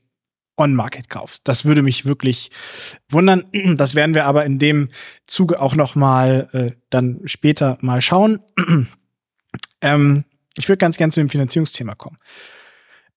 on 0.57 0.75
Market 0.75 1.09
kaufst. 1.09 1.47
Das 1.47 1.65
würde 1.65 1.81
mich 1.81 2.05
wirklich 2.05 2.51
wundern. 3.09 3.45
Das 3.75 3.95
werden 3.95 4.15
wir 4.15 4.25
aber 4.25 4.45
in 4.45 4.59
dem 4.59 4.89
Zuge 5.25 5.59
auch 5.59 5.75
noch 5.75 5.95
mal 5.95 6.49
äh, 6.53 6.71
dann 6.89 7.21
später 7.25 7.77
mal 7.81 8.01
schauen. 8.01 8.39
ähm, 9.81 10.25
ich 10.57 10.69
würde 10.69 10.77
ganz 10.77 10.97
gern 10.97 11.11
zu 11.11 11.19
dem 11.19 11.29
Finanzierungsthema 11.29 11.95
kommen. 11.95 12.17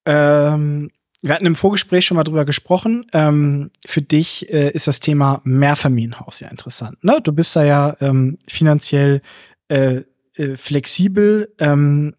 Ähm, 0.06 0.90
wir 1.26 1.34
hatten 1.34 1.46
im 1.46 1.56
Vorgespräch 1.56 2.04
schon 2.06 2.16
mal 2.16 2.24
drüber 2.24 2.44
gesprochen. 2.44 3.06
Ähm, 3.12 3.70
für 3.86 4.02
dich 4.02 4.52
äh, 4.52 4.70
ist 4.70 4.86
das 4.86 5.00
Thema 5.00 5.40
Mehrfamilienhaus 5.44 6.40
ja 6.40 6.48
interessant. 6.48 7.02
Ne? 7.02 7.20
Du 7.22 7.32
bist 7.32 7.56
da 7.56 7.64
ja 7.64 7.96
ähm, 8.00 8.38
finanziell 8.46 9.22
äh, 9.68 10.02
äh, 10.34 10.56
flexibel. 10.56 11.52
Ähm, 11.58 12.14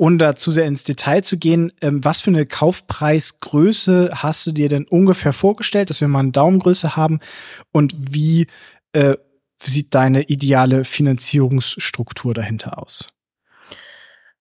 ohne 0.00 0.16
da 0.16 0.36
zu 0.36 0.52
sehr 0.52 0.66
ins 0.66 0.84
Detail 0.84 1.22
zu 1.22 1.38
gehen, 1.38 1.72
ähm, 1.82 2.04
was 2.04 2.20
für 2.20 2.30
eine 2.30 2.46
Kaufpreisgröße 2.46 4.10
hast 4.14 4.46
du 4.46 4.52
dir 4.52 4.68
denn 4.68 4.86
ungefähr 4.86 5.32
vorgestellt, 5.32 5.90
dass 5.90 6.00
wir 6.00 6.06
mal 6.06 6.20
eine 6.20 6.30
Daumengröße 6.30 6.94
haben? 6.94 7.18
Und 7.72 7.94
wie 7.98 8.46
äh, 8.92 9.16
sieht 9.60 9.94
deine 9.94 10.22
ideale 10.22 10.84
Finanzierungsstruktur 10.84 12.32
dahinter 12.32 12.78
aus? 12.78 13.08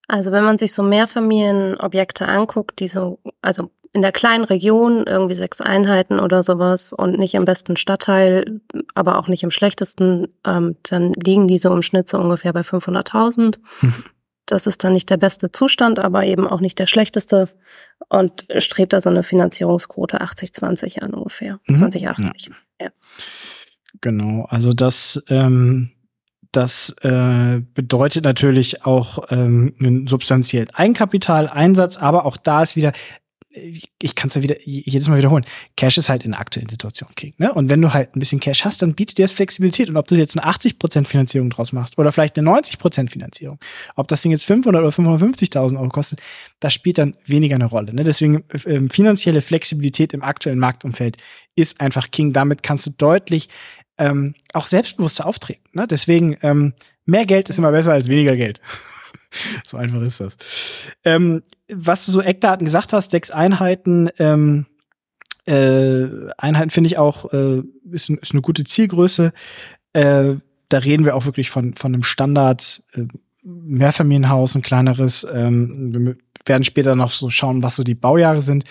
Also 0.08 0.32
wenn 0.32 0.46
man 0.46 0.58
sich 0.58 0.74
so 0.74 0.84
Mehrfamilienobjekte 0.84 2.28
anguckt, 2.28 2.80
die 2.80 2.88
so, 2.88 3.20
also 3.42 3.72
in 3.98 4.04
der 4.04 4.12
kleinen 4.12 4.44
Region 4.44 5.06
irgendwie 5.08 5.34
sechs 5.34 5.60
Einheiten 5.60 6.20
oder 6.20 6.44
sowas 6.44 6.94
und 6.94 7.18
nicht 7.18 7.34
im 7.34 7.46
besten 7.46 7.78
Stadtteil, 7.78 8.62
aber 8.94 9.18
auch 9.18 9.28
nicht 9.28 9.42
im 9.42 9.50
schlechtesten, 9.50 10.28
ähm, 10.46 10.76
dann 10.84 11.14
liegen 11.14 11.48
die 11.48 11.58
so 11.58 11.74
im 11.74 11.82
Schnitt 11.82 12.08
so 12.08 12.20
ungefähr 12.20 12.54
bei 12.54 12.62
500.000. 12.62 13.58
Mhm. 13.82 14.04
Das 14.46 14.68
ist 14.68 14.84
dann 14.84 14.94
nicht 14.94 15.10
der 15.10 15.18
beste 15.18 15.52
Zustand, 15.52 15.98
aber 15.98 16.26
eben 16.26 16.46
auch 16.46 16.60
nicht 16.60 16.78
der 16.78 16.86
schlechteste 16.86 17.50
und 18.08 18.46
strebt 18.60 18.94
da 18.94 19.02
so 19.02 19.10
eine 19.10 19.24
Finanzierungsquote 19.24 20.22
80-20 20.22 21.00
an 21.00 21.16
ungefähr. 21.16 21.60
Mhm. 21.66 21.80
2080. 21.80 22.52
Ja. 22.80 22.86
ja. 22.86 22.92
Genau, 24.00 24.46
also 24.48 24.74
das, 24.74 25.24
ähm, 25.30 25.90
das 26.52 26.96
äh, 27.02 27.62
bedeutet 27.74 28.26
natürlich 28.26 28.86
auch 28.86 29.32
ähm, 29.32 29.74
einen 29.80 30.06
substanziellen 30.06 30.70
Eigenkapitaleinsatz, 30.70 31.98
aber 31.98 32.26
auch 32.26 32.38
da 32.38 32.62
ist 32.62 32.76
wieder, 32.76 32.92
ich 34.02 34.16
kann 34.16 34.30
es 34.30 34.36
ja 34.36 34.44
wieder 34.44 34.56
jedes 34.62 35.08
Mal 35.08 35.18
wiederholen. 35.18 35.46
Cash 35.76 35.98
ist 35.98 36.10
halt 36.10 36.24
in 36.24 36.32
der 36.32 36.40
aktuellen 36.40 36.70
Situation 36.70 37.10
King. 37.16 37.34
Ne? 37.38 37.54
Und 37.54 37.70
wenn 37.70 37.82
du 37.82 37.94
halt 37.94 38.16
ein 38.16 38.20
bisschen 38.20 38.40
Cash 38.40 38.66
hast, 38.66 38.82
dann 38.82 38.96
bietet 38.96 39.18
dir 39.18 39.24
das 39.24 39.32
Flexibilität. 39.32 39.90
Und 39.90 39.98
ob 39.98 40.08
du 40.08 40.16
jetzt 40.16 40.38
eine 40.38 40.50
80% 40.50 41.06
Finanzierung 41.06 41.50
draus 41.50 41.72
machst 41.72 41.98
oder 41.98 42.12
vielleicht 42.12 42.38
eine 42.38 42.50
90% 42.50 43.10
Finanzierung, 43.10 43.60
ob 43.96 44.08
das 44.08 44.22
Ding 44.22 44.32
jetzt 44.32 44.46
500 44.46 44.82
oder 44.82 44.92
550.000 44.92 45.78
Euro 45.78 45.90
kostet, 45.90 46.20
das 46.60 46.74
spielt 46.74 46.98
dann 46.98 47.16
weniger 47.26 47.56
eine 47.56 47.66
Rolle. 47.66 47.94
Ne? 47.94 48.04
Deswegen 48.04 48.44
äh, 48.50 48.90
finanzielle 48.90 49.42
Flexibilität 49.42 50.14
im 50.14 50.24
aktuellen 50.24 50.60
Marktumfeld 50.60 51.18
ist 51.56 51.82
einfach 51.82 52.12
King. 52.12 52.34
Damit 52.34 52.64
kannst 52.64 52.86
du 52.86 52.92
deutlich 52.92 53.50
ähm, 53.98 54.36
auch 54.54 54.68
selbstbewusster 54.68 55.26
auftreten. 55.26 55.64
Ne? 55.74 55.88
Deswegen 55.88 56.38
ähm, 56.42 56.74
mehr 57.06 57.26
Geld 57.26 57.50
ist 57.50 57.58
immer 57.58 57.72
besser 57.72 57.94
als 57.94 58.08
weniger 58.08 58.36
Geld. 58.36 58.62
so 59.66 59.78
einfach 59.78 60.02
ist 60.02 60.20
das. 60.20 60.38
Ähm, 61.04 61.44
was 61.70 62.06
du 62.06 62.12
so 62.12 62.22
Eckdaten 62.22 62.66
gesagt 62.66 62.94
hast, 62.94 63.12
sechs 63.12 63.32
Einheiten, 63.32 64.10
ähm, 64.20 64.66
äh, 65.46 66.08
Einheiten 66.38 66.72
finde 66.72 66.90
ich 66.90 66.98
auch, 66.98 67.32
äh, 67.34 67.62
ist, 67.90 68.10
ist 68.10 68.32
eine 68.34 68.42
gute 68.42 68.64
Zielgröße. 68.64 69.34
Äh, 69.94 70.36
da 70.70 70.78
reden 70.78 71.06
wir 71.06 71.16
auch 71.16 71.26
wirklich 71.26 71.50
von, 71.50 71.74
von 71.76 71.94
einem 71.94 72.04
Standard 72.04 72.84
äh, 72.94 73.04
Mehrfamilienhaus, 73.44 74.56
ein 74.56 74.62
kleineres. 74.62 75.26
Ähm, 75.32 75.96
wir 75.96 76.16
werden 76.46 76.64
später 76.64 76.96
noch 76.96 77.12
so 77.12 77.30
schauen, 77.30 77.64
was 77.64 77.78
so 77.78 77.84
die 77.84 77.96
Baujahre 77.96 78.42
sind. 78.42 78.66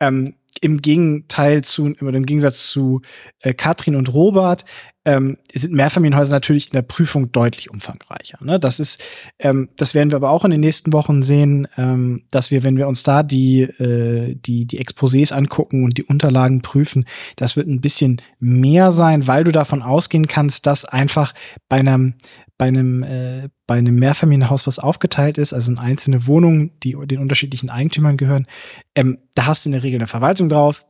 Ähm, 0.00 0.34
Im 0.62 0.80
Gegenteil 0.80 1.62
zu, 1.64 1.86
im 1.86 2.26
Gegensatz 2.26 2.68
zu 2.70 3.02
äh, 3.40 3.52
Katrin 3.52 3.96
und 3.96 4.12
Robert 4.12 4.64
ähm, 5.04 5.38
sind 5.52 5.74
Mehrfamilienhäuser 5.74 6.32
natürlich 6.32 6.66
in 6.66 6.72
der 6.72 6.82
Prüfung 6.82 7.32
deutlich 7.32 7.70
umfangreicher. 7.70 8.38
Ne? 8.40 8.60
Das 8.60 8.78
ist, 8.78 9.02
ähm, 9.40 9.68
das 9.76 9.94
werden 9.94 10.12
wir 10.12 10.16
aber 10.16 10.30
auch 10.30 10.44
in 10.44 10.52
den 10.52 10.60
nächsten 10.60 10.92
Wochen 10.92 11.22
sehen, 11.22 11.66
ähm, 11.76 12.22
dass 12.30 12.50
wir, 12.50 12.62
wenn 12.62 12.76
wir 12.76 12.86
uns 12.86 13.02
da 13.02 13.22
die 13.22 13.62
äh, 13.62 14.34
die 14.34 14.64
die 14.64 14.84
Exposés 14.84 15.32
angucken 15.32 15.84
und 15.84 15.98
die 15.98 16.04
Unterlagen 16.04 16.62
prüfen, 16.62 17.04
das 17.36 17.56
wird 17.56 17.66
ein 17.66 17.80
bisschen 17.80 18.22
mehr 18.38 18.92
sein, 18.92 19.26
weil 19.26 19.44
du 19.44 19.50
davon 19.50 19.82
ausgehen 19.82 20.28
kannst, 20.28 20.66
dass 20.66 20.84
einfach 20.84 21.34
bei 21.68 21.78
einem 21.78 22.14
bei 22.56 22.66
einem 22.66 23.02
äh, 23.02 23.48
bei 23.66 23.78
einem 23.78 23.96
Mehrfamilienhaus, 23.96 24.68
was 24.68 24.78
aufgeteilt 24.78 25.36
ist, 25.36 25.52
also 25.52 25.72
in 25.72 25.78
einzelne 25.78 26.28
Wohnungen, 26.28 26.78
die 26.84 26.96
den 27.06 27.18
unterschiedlichen 27.18 27.70
Eigentümern 27.70 28.16
gehören, 28.16 28.46
ähm, 28.94 29.18
da 29.34 29.46
hast 29.46 29.64
du 29.64 29.68
in 29.68 29.72
der 29.72 29.82
Regel 29.82 29.98
eine 29.98 30.06
Verwaltung 30.06 30.48
drauf. 30.48 30.84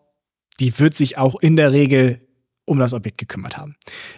Die 0.60 0.78
wird 0.78 0.94
sich 0.94 1.16
auch 1.16 1.40
in 1.40 1.56
der 1.56 1.72
Regel 1.72 2.20
um 2.64 2.78
das 2.78 2.94
Objekt 2.94 3.18
gekümmert 3.18 3.56
haben. 3.56 3.74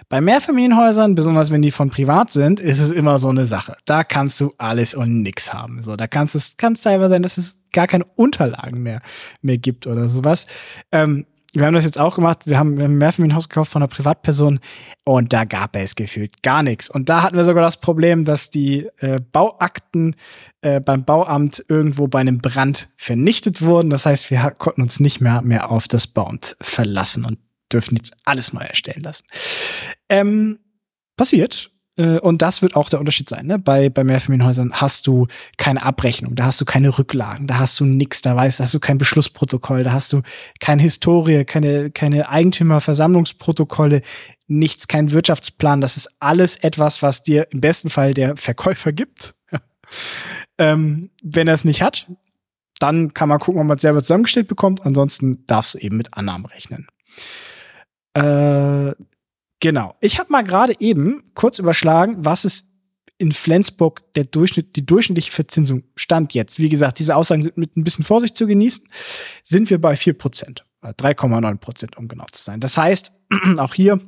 Bei 0.09 0.21
Mehrfamilienhäusern, 0.21 1.15
besonders 1.15 1.51
wenn 1.51 1.63
die 1.63 1.71
von 1.71 1.91
privat 1.91 2.31
sind, 2.31 2.61
ist 2.61 2.79
es 2.79 2.91
immer 2.91 3.19
so 3.19 3.29
eine 3.29 3.47
Sache. 3.47 3.77
Da 3.87 4.05
kannst 4.05 4.41
du 4.41 4.53
alles 4.59 4.95
und 4.95 5.23
nix 5.23 5.53
haben. 5.53 5.83
So, 5.83 5.97
da 5.97 6.07
kannst 6.07 6.35
es 6.35 6.57
kann 6.57 6.75
teilweise 6.75 7.11
sein, 7.11 7.23
dass 7.23 7.39
es 7.39 7.59
gar 7.73 7.87
keine 7.87 8.05
Unterlagen 8.05 8.83
mehr 8.83 9.01
mehr 9.41 9.59
gibt 9.59 9.87
oder 9.87 10.09
sowas. 10.09 10.47
Ähm, 10.93 11.27
wir 11.55 11.67
haben 11.67 11.75
das 11.75 11.85
jetzt 11.85 12.01
auch 12.01 12.17
gemacht. 12.17 12.41
Wir 12.47 12.59
haben, 12.59 12.77
wir 12.77 12.85
haben 12.85 12.95
ein 12.95 12.99
Mehrfamilienhaus 12.99 13.49
gekauft 13.49 13.71
von 13.71 13.81
einer 13.81 13.89
Privatperson 13.89 14.59
und 15.05 15.33
da 15.33 15.45
gab 15.45 15.77
es 15.77 15.95
gefühlt 15.95 16.43
gar 16.43 16.65
nichts. 16.65 16.91
Und 16.91 17.09
da 17.09 17.23
hatten 17.23 17.37
wir 17.37 17.45
sogar 17.45 17.63
das 17.63 17.77
Problem, 17.77 18.25
dass 18.25 18.51
die 18.51 18.89
äh, 18.99 19.21
Bauakten 19.33 20.17
äh, 20.63 20.81
beim 20.81 21.05
Bauamt 21.05 21.65
irgendwo 21.69 22.09
bei 22.09 22.21
einem 22.21 22.39
Brand 22.39 22.89
vernichtet 22.97 23.63
wurden. 23.63 23.89
Das 23.89 24.05
heißt, 24.05 24.31
wir 24.33 24.53
konnten 24.59 24.83
uns 24.83 24.99
nicht 24.99 25.21
mehr 25.21 25.43
mehr 25.43 25.71
auf 25.71 25.87
das 25.87 26.09
Bauamt 26.09 26.57
verlassen. 26.61 27.25
Und 27.25 27.39
dürfen 27.75 27.97
jetzt 27.97 28.15
alles 28.25 28.53
neu 28.53 28.63
erstellen 28.63 29.03
lassen. 29.03 29.27
Ähm, 30.09 30.59
passiert. 31.17 31.71
Äh, 31.97 32.19
und 32.19 32.43
das 32.43 32.63
wird 32.63 32.77
auch 32.77 32.89
der 32.89 33.01
Unterschied 33.01 33.29
sein. 33.29 33.47
Ne? 33.47 33.59
Bei, 33.59 33.89
bei 33.89 34.05
Mehrfamilienhäusern 34.05 34.81
hast 34.81 35.07
du 35.07 35.27
keine 35.57 35.83
Abrechnung, 35.83 36.35
da 36.35 36.47
hast 36.47 36.61
du 36.61 36.65
keine 36.65 36.99
Rücklagen, 36.99 37.47
da 37.47 37.59
hast 37.59 37.79
du 37.79 37.85
nichts, 37.85 38.23
da 38.23 38.35
weißt, 38.35 38.61
hast 38.61 38.75
du 38.75 38.81
kein 38.81 38.99
Beschlussprotokoll, 38.99 39.85
da 39.85 39.93
hast 39.93 40.13
du 40.13 40.23
keine 40.61 40.83
Historie, 40.83 41.45
keine, 41.45 41.91
keine 41.91 42.29
Eigentümerversammlungsprotokolle, 42.29 44.03
nichts, 44.47 44.89
kein 44.89 45.13
Wirtschaftsplan. 45.13 45.81
Das 45.81 45.97
ist 45.97 46.11
alles 46.21 46.57
etwas, 46.57 47.03
was 47.03 47.23
dir 47.23 47.49
im 47.51 47.61
besten 47.61 47.91
Fall 47.91 48.15
der 48.15 48.37
Verkäufer 48.37 48.93
gibt. 48.93 49.35
ähm, 50.59 51.11
wenn 51.23 51.49
er 51.49 51.55
es 51.55 51.65
nicht 51.65 51.83
hat, 51.83 52.09
dann 52.81 53.15
kann 53.15 53.29
man 53.29 53.39
gucken, 53.39 53.61
ob 53.61 53.67
man 53.67 53.77
es 53.77 53.83
selber 53.83 54.03
zusammengestellt 54.03 54.49
bekommt. 54.49 54.85
Ansonsten 54.85 55.47
darfst 55.47 55.75
du 55.75 55.79
eben 55.79 55.97
mit 55.97 56.15
Annahmen 56.15 56.47
rechnen. 56.47 56.89
Äh, 58.15 58.93
genau. 59.61 59.95
Ich 60.01 60.19
habe 60.19 60.33
mal 60.33 60.43
gerade 60.43 60.75
eben 60.81 61.31
kurz 61.35 61.59
überschlagen, 61.59 62.17
was 62.19 62.45
ist 62.45 62.67
in 63.19 63.33
Flensburg 63.33 64.03
der 64.15 64.25
Durchschnitt, 64.25 64.77
die 64.77 64.85
durchschnittliche 64.85 65.31
Verzinsung 65.31 65.85
stand 65.95 66.35
jetzt. 66.35 66.59
Wie 66.59 66.69
gesagt, 66.69 66.99
diese 66.99 67.15
Aussagen 67.15 67.43
sind 67.43 67.57
mit 67.57 67.77
ein 67.77 67.85
bisschen 67.85 68.05
Vorsicht 68.05 68.37
zu 68.37 68.47
genießen. 68.47 68.89
Sind 69.43 69.71
wir 69.71 69.81
bei 69.81 69.97
4 69.97 70.15
Prozent. 70.15 70.65
3,9 70.83 71.57
Prozent, 71.59 71.97
um 71.97 72.09
genau 72.09 72.27
zu 72.31 72.43
sein. 72.43 72.61
Das 72.61 72.77
heißt, 72.77 73.13
auch 73.59 73.75
hier 73.75 74.01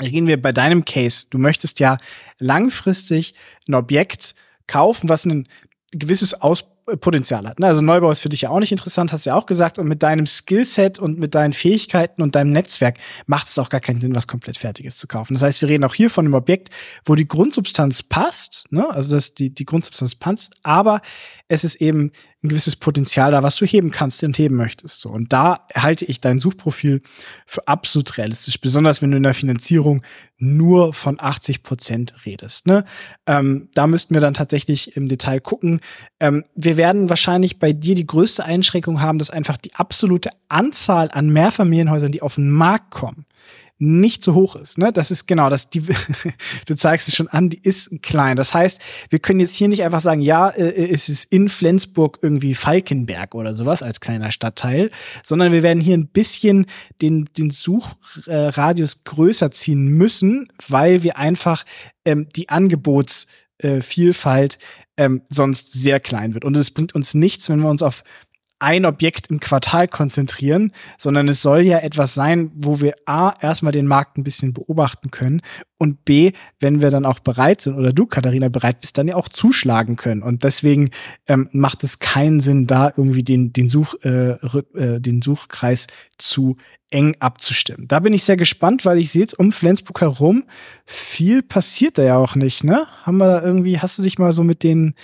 reden 0.00 0.26
wir 0.26 0.40
bei 0.40 0.52
deinem 0.52 0.84
Case. 0.84 1.26
Du 1.30 1.38
möchtest 1.38 1.78
ja 1.80 1.98
langfristig 2.38 3.34
ein 3.68 3.74
Objekt 3.74 4.34
kaufen, 4.66 5.08
was 5.08 5.24
ein 5.24 5.48
gewisses 5.92 6.40
Aus 6.40 6.64
Potenzial 6.96 7.46
hat. 7.46 7.58
Ne? 7.58 7.66
Also 7.66 7.80
Neubau 7.80 8.10
ist 8.10 8.20
für 8.20 8.28
dich 8.28 8.42
ja 8.42 8.50
auch 8.50 8.60
nicht 8.60 8.72
interessant, 8.72 9.12
hast 9.12 9.26
du 9.26 9.30
ja 9.30 9.36
auch 9.36 9.46
gesagt. 9.46 9.78
Und 9.78 9.86
mit 9.88 10.02
deinem 10.02 10.26
Skillset 10.26 10.98
und 10.98 11.18
mit 11.18 11.34
deinen 11.34 11.52
Fähigkeiten 11.52 12.22
und 12.22 12.34
deinem 12.34 12.52
Netzwerk 12.52 12.98
macht 13.26 13.48
es 13.48 13.58
auch 13.58 13.68
gar 13.68 13.80
keinen 13.80 14.00
Sinn, 14.00 14.14
was 14.14 14.26
komplett 14.26 14.56
Fertiges 14.56 14.96
zu 14.96 15.06
kaufen. 15.06 15.34
Das 15.34 15.42
heißt, 15.42 15.60
wir 15.62 15.68
reden 15.68 15.84
auch 15.84 15.94
hier 15.94 16.10
von 16.10 16.24
einem 16.24 16.34
Objekt, 16.34 16.70
wo 17.04 17.14
die 17.14 17.28
Grundsubstanz 17.28 18.02
passt, 18.02 18.59
ne? 18.70 18.88
also 18.90 19.14
dass 19.14 19.34
die, 19.34 19.54
die 19.54 19.64
Grundsubstanz 19.64 20.14
passt, 20.14 20.54
aber 20.62 21.00
es 21.48 21.64
ist 21.64 21.76
eben 21.76 22.12
ein 22.42 22.48
gewisses 22.48 22.76
Potenzial 22.76 23.32
da, 23.32 23.42
was 23.42 23.56
du 23.56 23.66
heben 23.66 23.90
kannst 23.90 24.22
und 24.22 24.38
heben 24.38 24.56
möchtest. 24.56 25.00
So. 25.00 25.10
Und 25.10 25.30
da 25.32 25.66
halte 25.74 26.06
ich 26.06 26.22
dein 26.22 26.40
Suchprofil 26.40 27.02
für 27.44 27.68
absolut 27.68 28.16
realistisch, 28.16 28.58
besonders 28.60 29.02
wenn 29.02 29.10
du 29.10 29.18
in 29.18 29.22
der 29.22 29.34
Finanzierung 29.34 30.02
nur 30.38 30.94
von 30.94 31.20
80 31.20 31.62
Prozent 31.62 32.14
redest. 32.24 32.66
Ne? 32.66 32.84
Ähm, 33.26 33.68
da 33.74 33.86
müssten 33.86 34.14
wir 34.14 34.22
dann 34.22 34.32
tatsächlich 34.32 34.96
im 34.96 35.08
Detail 35.08 35.40
gucken. 35.40 35.80
Ähm, 36.18 36.44
wir 36.54 36.78
werden 36.78 37.10
wahrscheinlich 37.10 37.58
bei 37.58 37.74
dir 37.74 37.94
die 37.94 38.06
größte 38.06 38.42
Einschränkung 38.42 39.02
haben, 39.02 39.18
dass 39.18 39.28
einfach 39.30 39.58
die 39.58 39.74
absolute 39.74 40.30
Anzahl 40.48 41.10
an 41.12 41.28
Mehrfamilienhäusern, 41.28 42.10
die 42.10 42.22
auf 42.22 42.36
den 42.36 42.50
Markt 42.50 42.90
kommen, 42.90 43.26
nicht 43.80 44.22
so 44.22 44.34
hoch 44.34 44.56
ist. 44.56 44.76
Ne? 44.76 44.92
Das 44.92 45.10
ist 45.10 45.26
genau 45.26 45.48
das. 45.48 45.70
Die, 45.70 45.82
du 46.66 46.74
zeigst 46.74 47.08
es 47.08 47.16
schon 47.16 47.28
an, 47.28 47.48
die 47.48 47.60
ist 47.62 47.90
klein. 48.02 48.36
Das 48.36 48.52
heißt, 48.52 48.78
wir 49.08 49.18
können 49.18 49.40
jetzt 49.40 49.54
hier 49.54 49.68
nicht 49.68 49.82
einfach 49.82 50.00
sagen, 50.00 50.20
ja, 50.20 50.50
äh, 50.50 50.68
äh, 50.68 50.92
es 50.92 51.08
ist 51.08 51.24
in 51.32 51.48
Flensburg 51.48 52.18
irgendwie 52.20 52.54
Falkenberg 52.54 53.34
oder 53.34 53.54
sowas 53.54 53.82
als 53.82 54.00
kleiner 54.00 54.32
Stadtteil, 54.32 54.90
sondern 55.24 55.50
wir 55.50 55.62
werden 55.62 55.80
hier 55.80 55.96
ein 55.96 56.08
bisschen 56.08 56.66
den, 57.00 57.30
den 57.38 57.50
Suchradius 57.50 59.02
größer 59.04 59.50
ziehen 59.50 59.88
müssen, 59.88 60.52
weil 60.68 61.02
wir 61.02 61.16
einfach 61.16 61.64
ähm, 62.04 62.28
die 62.36 62.50
Angebotsvielfalt 62.50 64.56
äh, 64.56 65.04
ähm, 65.04 65.22
sonst 65.30 65.72
sehr 65.72 66.00
klein 66.00 66.34
wird. 66.34 66.44
Und 66.44 66.54
es 66.58 66.70
bringt 66.70 66.94
uns 66.94 67.14
nichts, 67.14 67.48
wenn 67.48 67.60
wir 67.60 67.70
uns 67.70 67.82
auf 67.82 68.04
ein 68.60 68.84
Objekt 68.84 69.28
im 69.28 69.40
Quartal 69.40 69.88
konzentrieren, 69.88 70.72
sondern 70.98 71.28
es 71.28 71.42
soll 71.42 71.62
ja 71.62 71.78
etwas 71.78 72.14
sein, 72.14 72.52
wo 72.54 72.80
wir 72.80 72.94
A, 73.06 73.34
erstmal 73.40 73.72
den 73.72 73.86
Markt 73.86 74.18
ein 74.18 74.24
bisschen 74.24 74.52
beobachten 74.52 75.10
können 75.10 75.42
und 75.78 76.04
B, 76.04 76.32
wenn 76.60 76.82
wir 76.82 76.90
dann 76.90 77.06
auch 77.06 77.20
bereit 77.20 77.62
sind 77.62 77.74
oder 77.74 77.94
du, 77.94 78.04
Katharina, 78.04 78.50
bereit 78.50 78.80
bist, 78.80 78.98
dann 78.98 79.08
ja 79.08 79.16
auch 79.16 79.30
zuschlagen 79.30 79.96
können. 79.96 80.22
Und 80.22 80.44
deswegen 80.44 80.90
ähm, 81.26 81.48
macht 81.52 81.82
es 81.84 81.98
keinen 81.98 82.40
Sinn, 82.40 82.66
da 82.66 82.92
irgendwie 82.94 83.22
den, 83.22 83.54
den, 83.54 83.70
Such, 83.70 83.94
äh, 84.04 84.32
äh, 84.74 85.00
den 85.00 85.22
Suchkreis 85.22 85.86
zu 86.18 86.58
eng 86.90 87.16
abzustimmen. 87.20 87.88
Da 87.88 88.00
bin 88.00 88.12
ich 88.12 88.24
sehr 88.24 88.36
gespannt, 88.36 88.84
weil 88.84 88.98
ich 88.98 89.10
sehe 89.10 89.22
jetzt 89.22 89.38
um 89.38 89.52
Flensburg 89.52 90.02
herum, 90.02 90.44
viel 90.84 91.42
passiert 91.42 91.96
da 91.96 92.02
ja 92.02 92.16
auch 92.18 92.34
nicht, 92.34 92.62
ne? 92.62 92.86
Haben 93.02 93.16
wir 93.16 93.26
da 93.26 93.42
irgendwie, 93.42 93.78
hast 93.78 93.96
du 93.96 94.02
dich 94.02 94.18
mal 94.18 94.34
so 94.34 94.44
mit 94.44 94.62
den 94.62 94.94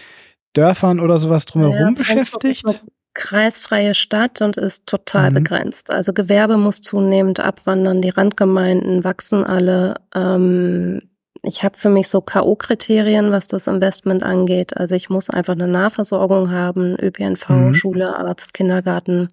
Dörfern 0.53 1.01
oder 1.01 1.19
sowas 1.19 1.47
drumherum 1.47 1.95
ja, 1.95 1.99
beschäftigt? 1.99 2.85
Kreisfreie 3.17 3.95
Stadt 3.95 4.41
und 4.43 4.57
ist 4.57 4.87
total 4.87 5.31
mhm. 5.31 5.35
begrenzt. 5.35 5.91
Also 5.91 6.13
Gewerbe 6.13 6.57
muss 6.57 6.83
zunehmend 6.83 7.41
abwandern, 7.41 8.03
die 8.03 8.11
Randgemeinden 8.11 9.03
wachsen 9.03 9.45
alle. 9.45 9.95
Ähm, 10.15 11.03
ich 11.43 11.65
habe 11.65 11.77
für 11.77 11.89
mich 11.89 12.09
so 12.09 12.21
K.O.-Kriterien, 12.21 13.31
was 13.31 13.47
das 13.47 13.67
Investment 13.67 14.23
angeht. 14.23 14.77
Also 14.77 14.95
ich 14.95 15.09
muss 15.09 15.31
einfach 15.31 15.55
eine 15.55 15.69
Nahversorgung 15.69 16.51
haben, 16.51 16.97
ÖPNV, 17.01 17.49
mhm. 17.49 17.75
Schule, 17.75 18.17
Arzt, 18.17 18.53
Kindergarten. 18.53 19.31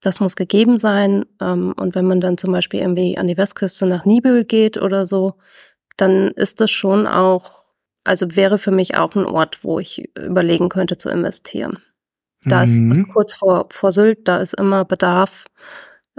Das 0.00 0.20
muss 0.20 0.36
gegeben 0.36 0.78
sein. 0.78 1.24
Ähm, 1.40 1.74
und 1.76 1.94
wenn 1.94 2.06
man 2.06 2.20
dann 2.20 2.38
zum 2.38 2.52
Beispiel 2.52 2.80
irgendwie 2.80 3.18
an 3.18 3.26
die 3.26 3.36
Westküste 3.36 3.86
nach 3.86 4.04
Nibel 4.04 4.44
geht 4.44 4.80
oder 4.80 5.06
so, 5.06 5.34
dann 5.96 6.30
ist 6.30 6.60
das 6.60 6.70
schon 6.70 7.06
auch, 7.06 7.50
also 8.04 8.36
wäre 8.36 8.58
für 8.58 8.70
mich 8.70 8.96
auch 8.96 9.14
ein 9.14 9.26
Ort, 9.26 9.64
wo 9.64 9.80
ich 9.80 10.08
überlegen 10.16 10.68
könnte 10.68 10.96
zu 10.96 11.10
investieren. 11.10 11.78
Da 12.44 12.64
mhm. 12.64 12.92
ist, 12.92 12.98
ist, 12.98 13.08
kurz 13.12 13.34
vor, 13.34 13.66
vor 13.70 13.92
Sylt, 13.92 14.28
da 14.28 14.38
ist 14.38 14.54
immer 14.54 14.84
Bedarf. 14.84 15.46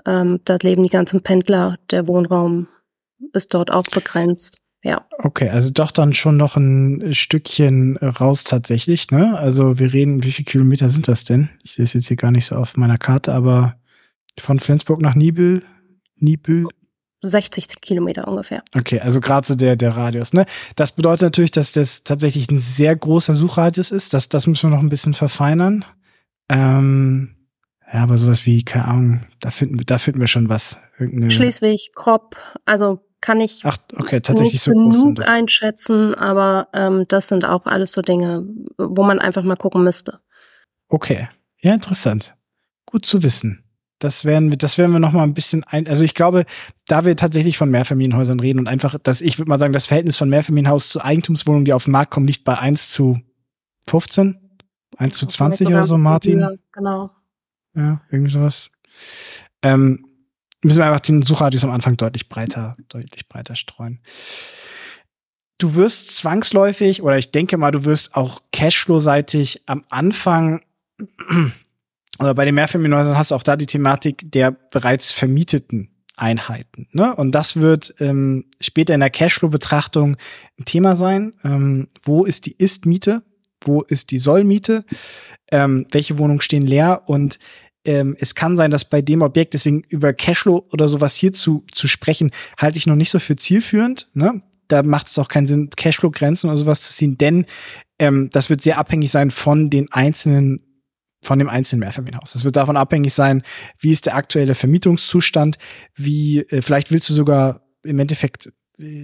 Ähm, 0.06 0.40
da 0.46 0.58
leben 0.62 0.84
die 0.84 0.90
ganzen 0.90 1.22
Pendler. 1.22 1.78
Der 1.92 2.08
Wohnraum 2.08 2.68
ist 3.34 3.54
dort 3.54 3.72
auch 3.72 3.84
begrenzt. 3.84 4.60
Ja. 4.82 5.06
Okay, 5.18 5.50
also 5.50 5.72
doch 5.72 5.92
dann 5.92 6.14
schon 6.14 6.38
noch 6.38 6.56
ein 6.56 7.14
Stückchen 7.14 7.98
raus 7.98 8.46
tatsächlich, 8.46 9.12
ne? 9.12 9.38
Also 9.38 9.78
wir 9.78 9.92
reden, 9.92 10.24
wie 10.24 10.32
viele 10.32 10.46
Kilometer 10.46 10.90
sind 10.90 11.10
das 11.10 11.26
denn? 11.26 11.50
Ich 11.64 11.74
sehe 11.74 11.84
es 11.84 11.94
jetzt 11.94 12.08
hier 12.08 12.16
gar 12.16 12.32
nicht 12.32 12.46
so 12.46 12.56
auf 12.56 12.78
meiner 12.78 12.98
Karte, 12.98 13.34
aber 13.34 13.76
von 14.40 14.60
Flensburg 14.60 15.02
nach 15.02 15.16
Nibel, 15.16 15.64
Nibel. 16.16 16.68
60 17.22 17.82
Kilometer 17.82 18.26
ungefähr. 18.30 18.64
Okay, 18.74 19.02
also 19.02 19.20
gerade 19.20 19.46
so 19.46 19.56
der, 19.56 19.76
der 19.76 19.98
Radius, 19.98 20.32
ne? 20.32 20.46
Das 20.78 20.94
bedeutet 20.94 21.24
natürlich, 21.24 21.52
dass 21.52 21.74
das 21.74 22.06
tatsächlich 22.06 22.50
ein 22.50 22.58
sehr 22.58 22.96
großer 22.96 23.34
Suchradius 23.34 23.92
ist. 23.92 24.14
Das, 24.14 24.30
das 24.30 24.48
müssen 24.48 24.70
wir 24.70 24.76
noch 24.78 24.84
ein 24.84 24.88
bisschen 24.88 25.14
verfeinern. 25.14 25.84
Ähm, 26.50 27.36
ja, 27.92 28.04
aber 28.04 28.18
sowas 28.18 28.46
wie, 28.46 28.64
keine 28.64 28.86
Ahnung, 28.86 29.22
da 29.40 29.52
finden, 29.52 29.78
da 29.86 29.98
finden 29.98 30.20
wir 30.20 30.28
schon 30.28 30.50
was. 30.50 30.80
Irgendeine 30.98 31.32
Schleswig, 31.32 31.92
Kropp, 31.96 32.36
also 32.66 33.00
kann 33.22 33.42
ich 33.42 33.62
Ach, 33.64 33.78
okay, 33.98 34.22
tatsächlich 34.22 34.54
nicht 34.54 34.64
so 34.64 34.72
genug 34.72 35.28
einschätzen, 35.28 36.16
aber 36.16 36.70
ähm, 36.74 37.06
das 37.08 37.28
sind 37.28 37.46
auch 37.46 37.66
alles 37.66 37.92
so 37.92 38.02
Dinge, 38.02 38.46
wo 38.78 39.04
man 39.04 39.20
einfach 39.20 39.44
mal 39.44 39.58
gucken 39.58 39.84
müsste. 39.84 40.20
Okay, 40.88 41.28
ja, 41.62 41.74
interessant. 41.74 42.36
Gut 42.86 43.06
zu 43.06 43.24
wissen. 43.24 43.64
Das 44.00 44.24
werden 44.24 44.50
wir, 44.50 44.58
das 44.58 44.78
werden 44.78 44.94
wir 44.94 45.00
noch 45.00 45.12
mal 45.12 45.24
ein 45.24 45.34
bisschen 45.34 45.66
ein, 45.66 45.86
also 45.88 46.04
ich 46.04 46.16
glaube, 46.16 46.46
da 46.88 47.04
wir 47.04 47.18
tatsächlich 47.18 47.58
von 47.58 47.70
Mehrfamilienhäusern 47.70 48.40
reden 48.40 48.60
und 48.60 48.68
einfach, 48.68 48.98
dass 48.98 49.20
ich 49.20 49.38
würde 49.38 49.50
mal 49.50 49.60
sagen, 49.60 49.74
das 49.74 49.88
Verhältnis 49.88 50.16
von 50.16 50.30
Mehrfamilienhaus 50.30 50.90
zu 50.90 51.04
Eigentumswohnungen, 51.04 51.66
die 51.66 51.74
auf 51.74 51.84
den 51.84 51.92
Markt 51.92 52.12
kommen, 52.12 52.26
liegt 52.28 52.46
bei 52.46 52.58
1 52.58 52.90
zu 52.90 53.20
15. 53.90 54.49
1 55.00 55.18
zu 55.18 55.26
20 55.26 55.68
oder 55.68 55.86
so, 55.86 55.98
Martin? 55.98 56.60
Genau. 56.74 57.10
Ja, 57.74 58.02
irgendwie 58.12 58.32
sowas. 58.32 58.70
Ähm, 59.62 60.06
müssen 60.62 60.80
wir 60.80 60.86
einfach 60.86 61.00
den 61.00 61.24
Suchradius 61.24 61.64
am 61.64 61.72
Anfang 61.72 61.96
deutlich 61.96 62.28
breiter, 62.28 62.76
deutlich 62.90 63.28
breiter 63.30 63.56
streuen. 63.56 64.02
Du 65.58 65.76
wirst 65.76 66.16
zwangsläufig, 66.16 67.02
oder 67.02 67.18
ich 67.18 67.32
denke 67.32 67.58
mal, 67.58 67.72
du 67.72 67.86
wirst 67.86 68.16
auch 68.16 68.42
Cashflow-seitig 68.52 69.64
am 69.68 69.86
Anfang 69.90 70.62
oder 72.20 72.34
bei 72.34 72.44
den 72.44 72.56
Mehrfamilienhäusern 72.56 73.18
hast 73.18 73.32
du 73.32 73.36
auch 73.36 73.44
da 73.44 73.56
die 73.56 73.66
Thematik 73.66 74.30
der 74.32 74.52
bereits 74.52 75.12
vermieteten 75.12 75.92
Einheiten. 76.18 76.90
Ne? 76.92 77.16
Und 77.16 77.32
das 77.32 77.56
wird 77.56 77.96
ähm, 78.00 78.46
später 78.60 78.94
in 78.94 79.00
der 79.00 79.10
Cashflow-Betrachtung 79.10 80.18
ein 80.60 80.66
Thema 80.66 80.98
sein. 80.98 81.34
Ähm, 81.46 81.88
wo 82.02 82.26
ist 82.26 82.46
die 82.46 82.56
Ist-Miete? 82.58 83.24
Wo 83.62 83.82
ist 83.82 84.12
die 84.12 84.20
Sollmiete, 84.20 84.86
ähm, 85.52 85.86
welche 85.92 86.18
Wohnungen 86.18 86.42
stehen 86.42 86.66
leer 86.66 87.04
und 87.08 87.40
ähm, 87.86 88.16
es 88.20 88.36
kann 88.36 88.58
sein, 88.58 88.72
dass 88.72 88.86
bei 88.86 89.02
dem 89.02 89.22
Objekt, 89.22 89.54
deswegen 89.54 89.82
über 89.88 90.14
Cashflow 90.14 90.68
oder 90.72 90.88
sowas 90.88 91.16
hier 91.16 91.34
zu, 91.34 91.66
zu 91.74 91.88
sprechen, 91.88 92.32
halte 92.58 92.78
ich 92.78 92.88
noch 92.88 92.96
nicht 92.96 93.10
so 93.10 93.20
für 93.20 93.36
zielführend. 93.36 94.10
Ne? 94.14 94.42
Da 94.68 94.84
macht 94.84 95.08
es 95.08 95.18
auch 95.18 95.30
keinen 95.30 95.48
Sinn, 95.48 95.70
Cashflow-Grenzen 95.76 96.50
oder 96.50 96.58
sowas 96.58 96.82
zu 96.82 96.94
ziehen, 96.94 97.18
denn 97.18 97.46
ähm, 97.98 98.30
das 98.32 98.50
wird 98.50 98.62
sehr 98.62 98.78
abhängig 98.78 99.12
sein 99.12 99.32
von 99.32 99.70
den 99.70 99.92
einzelnen 99.92 100.66
von 101.22 101.38
dem 101.38 101.50
einzelnen 101.50 101.82
Mehrfamilienhaus. 101.82 102.32
Das 102.32 102.46
wird 102.46 102.56
davon 102.56 102.78
abhängig 102.78 103.14
sein, 103.14 103.44
wie 103.78 103.92
ist 103.92 104.06
der 104.06 104.16
aktuelle 104.16 104.56
Vermietungszustand, 104.56 105.58
wie 105.96 106.40
äh, 106.50 106.62
vielleicht 106.62 106.92
willst 106.92 107.10
du 107.10 107.14
sogar 107.14 107.68
im 107.84 108.00
Endeffekt 108.00 108.52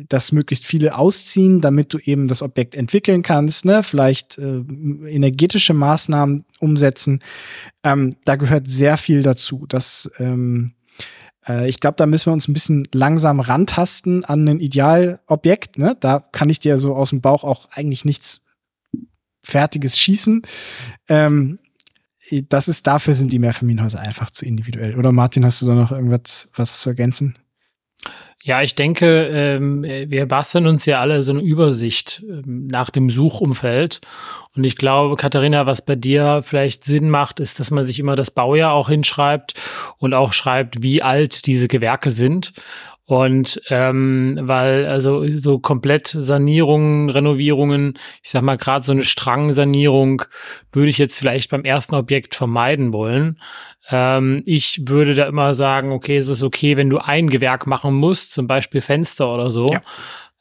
dass 0.07 0.31
möglichst 0.31 0.65
viele 0.65 0.97
ausziehen, 0.97 1.61
damit 1.61 1.93
du 1.93 1.97
eben 1.99 2.27
das 2.27 2.41
Objekt 2.41 2.75
entwickeln 2.75 3.21
kannst, 3.21 3.65
ne? 3.65 3.83
vielleicht 3.83 4.37
äh, 4.37 4.59
energetische 5.07 5.73
Maßnahmen 5.73 6.45
umsetzen. 6.59 7.19
Ähm, 7.83 8.15
da 8.25 8.35
gehört 8.35 8.69
sehr 8.69 8.97
viel 8.97 9.21
dazu. 9.21 9.65
Das 9.67 10.09
ähm, 10.17 10.75
Äh, 11.47 11.69
ich 11.69 11.79
glaube, 11.79 11.95
da 11.97 12.05
müssen 12.05 12.27
wir 12.27 12.33
uns 12.33 12.47
ein 12.47 12.53
bisschen 12.53 12.87
langsam 12.93 13.39
rantasten 13.39 14.25
an 14.25 14.47
ein 14.47 14.59
Idealobjekt. 14.59 15.77
Ne? 15.77 15.95
Da 15.99 16.19
kann 16.31 16.49
ich 16.49 16.59
dir 16.59 16.77
so 16.77 16.95
aus 16.95 17.11
dem 17.11 17.21
Bauch 17.21 17.43
auch 17.43 17.69
eigentlich 17.71 18.05
nichts 18.05 18.45
Fertiges 19.43 19.97
schießen. 19.99 20.41
Ähm, 21.07 21.59
das 22.49 22.67
ist 22.67 22.87
dafür 22.87 23.13
sind 23.13 23.31
die 23.31 23.39
Mehrfamilienhäuser 23.39 23.99
einfach 23.99 24.31
zu 24.31 24.45
individuell. 24.45 24.95
Oder 24.95 25.11
Martin, 25.11 25.45
hast 25.45 25.61
du 25.61 25.67
da 25.67 25.75
noch 25.75 25.91
irgendwas 25.91 26.49
was 26.55 26.81
zu 26.81 26.89
ergänzen? 26.89 27.37
Ja, 28.45 28.61
ich 28.61 28.75
denke, 28.75 29.25
ähm, 29.25 29.81
wir 29.83 30.27
basteln 30.27 30.67
uns 30.67 30.85
ja 30.85 30.99
alle 30.99 31.23
so 31.23 31.31
eine 31.31 31.41
Übersicht 31.41 32.23
ähm, 32.29 32.67
nach 32.67 32.91
dem 32.91 33.09
Suchumfeld. 33.09 34.01
Und 34.55 34.63
ich 34.65 34.75
glaube, 34.75 35.15
Katharina, 35.15 35.65
was 35.65 35.83
bei 35.83 35.95
dir 35.95 36.43
vielleicht 36.43 36.83
Sinn 36.83 37.09
macht, 37.09 37.39
ist, 37.39 37.59
dass 37.59 37.71
man 37.71 37.85
sich 37.85 37.97
immer 37.97 38.15
das 38.15 38.29
Baujahr 38.29 38.73
auch 38.73 38.87
hinschreibt 38.87 39.55
und 39.97 40.13
auch 40.13 40.31
schreibt, 40.31 40.83
wie 40.83 41.01
alt 41.01 41.47
diese 41.47 41.67
Gewerke 41.67 42.11
sind. 42.11 42.53
Und 43.07 43.61
ähm, 43.69 44.35
weil 44.41 44.85
also 44.87 45.27
so 45.29 45.59
komplett 45.59 46.07
Sanierungen, 46.07 47.11
Renovierungen, 47.11 47.99
ich 48.23 48.31
sag 48.31 48.41
mal 48.41 48.57
gerade 48.57 48.83
so 48.83 48.93
eine 48.93 49.03
Strangsanierung 49.03 50.23
würde 50.71 50.89
ich 50.89 50.97
jetzt 50.97 51.19
vielleicht 51.19 51.51
beim 51.51 51.65
ersten 51.65 51.93
Objekt 51.93 52.33
vermeiden 52.33 52.93
wollen. 52.93 53.39
Ähm, 53.91 54.41
ich 54.47 54.87
würde 54.87 55.13
da 55.13 55.27
immer 55.27 55.53
sagen, 55.53 55.91
okay, 55.91 56.17
es 56.17 56.29
ist 56.29 56.41
okay, 56.41 56.77
wenn 56.77 56.89
du 56.89 56.97
ein 56.97 57.29
Gewerk 57.29 57.67
machen 57.67 57.93
musst, 57.93 58.33
zum 58.33 58.47
Beispiel 58.47 58.81
Fenster 58.81 59.31
oder 59.31 59.51
so. 59.51 59.69
Ja. 59.71 59.81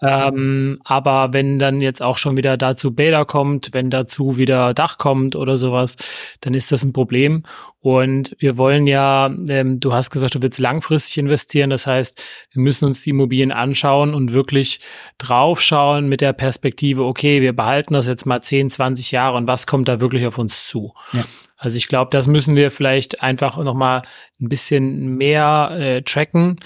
Ähm, 0.04 0.78
aber 0.84 1.32
wenn 1.32 1.58
dann 1.58 1.80
jetzt 1.80 2.02
auch 2.02 2.18
schon 2.18 2.36
wieder 2.36 2.56
dazu 2.56 2.94
Bäder 2.94 3.24
kommt, 3.24 3.70
wenn 3.72 3.88
dazu 3.88 4.36
wieder 4.36 4.74
Dach 4.74 4.98
kommt 4.98 5.34
oder 5.34 5.56
sowas, 5.56 5.96
dann 6.40 6.52
ist 6.52 6.70
das 6.72 6.82
ein 6.84 6.92
Problem. 6.92 7.44
Und 7.80 8.34
wir 8.38 8.56
wollen 8.58 8.86
ja, 8.86 9.30
ähm, 9.48 9.80
du 9.80 9.92
hast 9.92 10.10
gesagt, 10.10 10.34
du 10.34 10.42
willst 10.42 10.58
langfristig 10.58 11.18
investieren. 11.18 11.70
Das 11.70 11.86
heißt, 11.86 12.22
wir 12.52 12.62
müssen 12.62 12.84
uns 12.86 13.02
die 13.02 13.10
Immobilien 13.10 13.52
anschauen 13.52 14.14
und 14.14 14.32
wirklich 14.32 14.80
draufschauen 15.18 16.08
mit 16.08 16.20
der 16.20 16.32
Perspektive, 16.32 17.04
okay, 17.04 17.40
wir 17.40 17.54
behalten 17.54 17.94
das 17.94 18.06
jetzt 18.06 18.26
mal 18.26 18.42
10, 18.42 18.70
20 18.70 19.10
Jahre 19.10 19.36
und 19.36 19.46
was 19.46 19.66
kommt 19.66 19.88
da 19.88 20.00
wirklich 20.00 20.26
auf 20.26 20.38
uns 20.38 20.66
zu? 20.66 20.92
Ja. 21.12 21.24
Also 21.56 21.78
ich 21.78 21.88
glaube, 21.88 22.10
das 22.10 22.26
müssen 22.26 22.56
wir 22.56 22.70
vielleicht 22.70 23.22
einfach 23.22 23.56
noch 23.56 23.74
mal 23.74 24.02
ein 24.40 24.48
bisschen 24.48 25.16
mehr 25.16 25.70
äh, 25.72 26.02
tracken, 26.02 26.56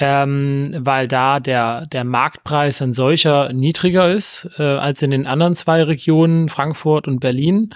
ähm, 0.00 0.72
weil 0.78 1.08
da 1.08 1.40
der 1.40 1.86
der 1.86 2.04
Marktpreis 2.04 2.80
ein 2.80 2.92
solcher 2.92 3.52
niedriger 3.52 4.10
ist 4.10 4.48
äh, 4.56 4.62
als 4.62 5.02
in 5.02 5.10
den 5.10 5.26
anderen 5.26 5.56
zwei 5.56 5.82
Regionen 5.82 6.48
Frankfurt 6.48 7.08
und 7.08 7.18
Berlin. 7.18 7.70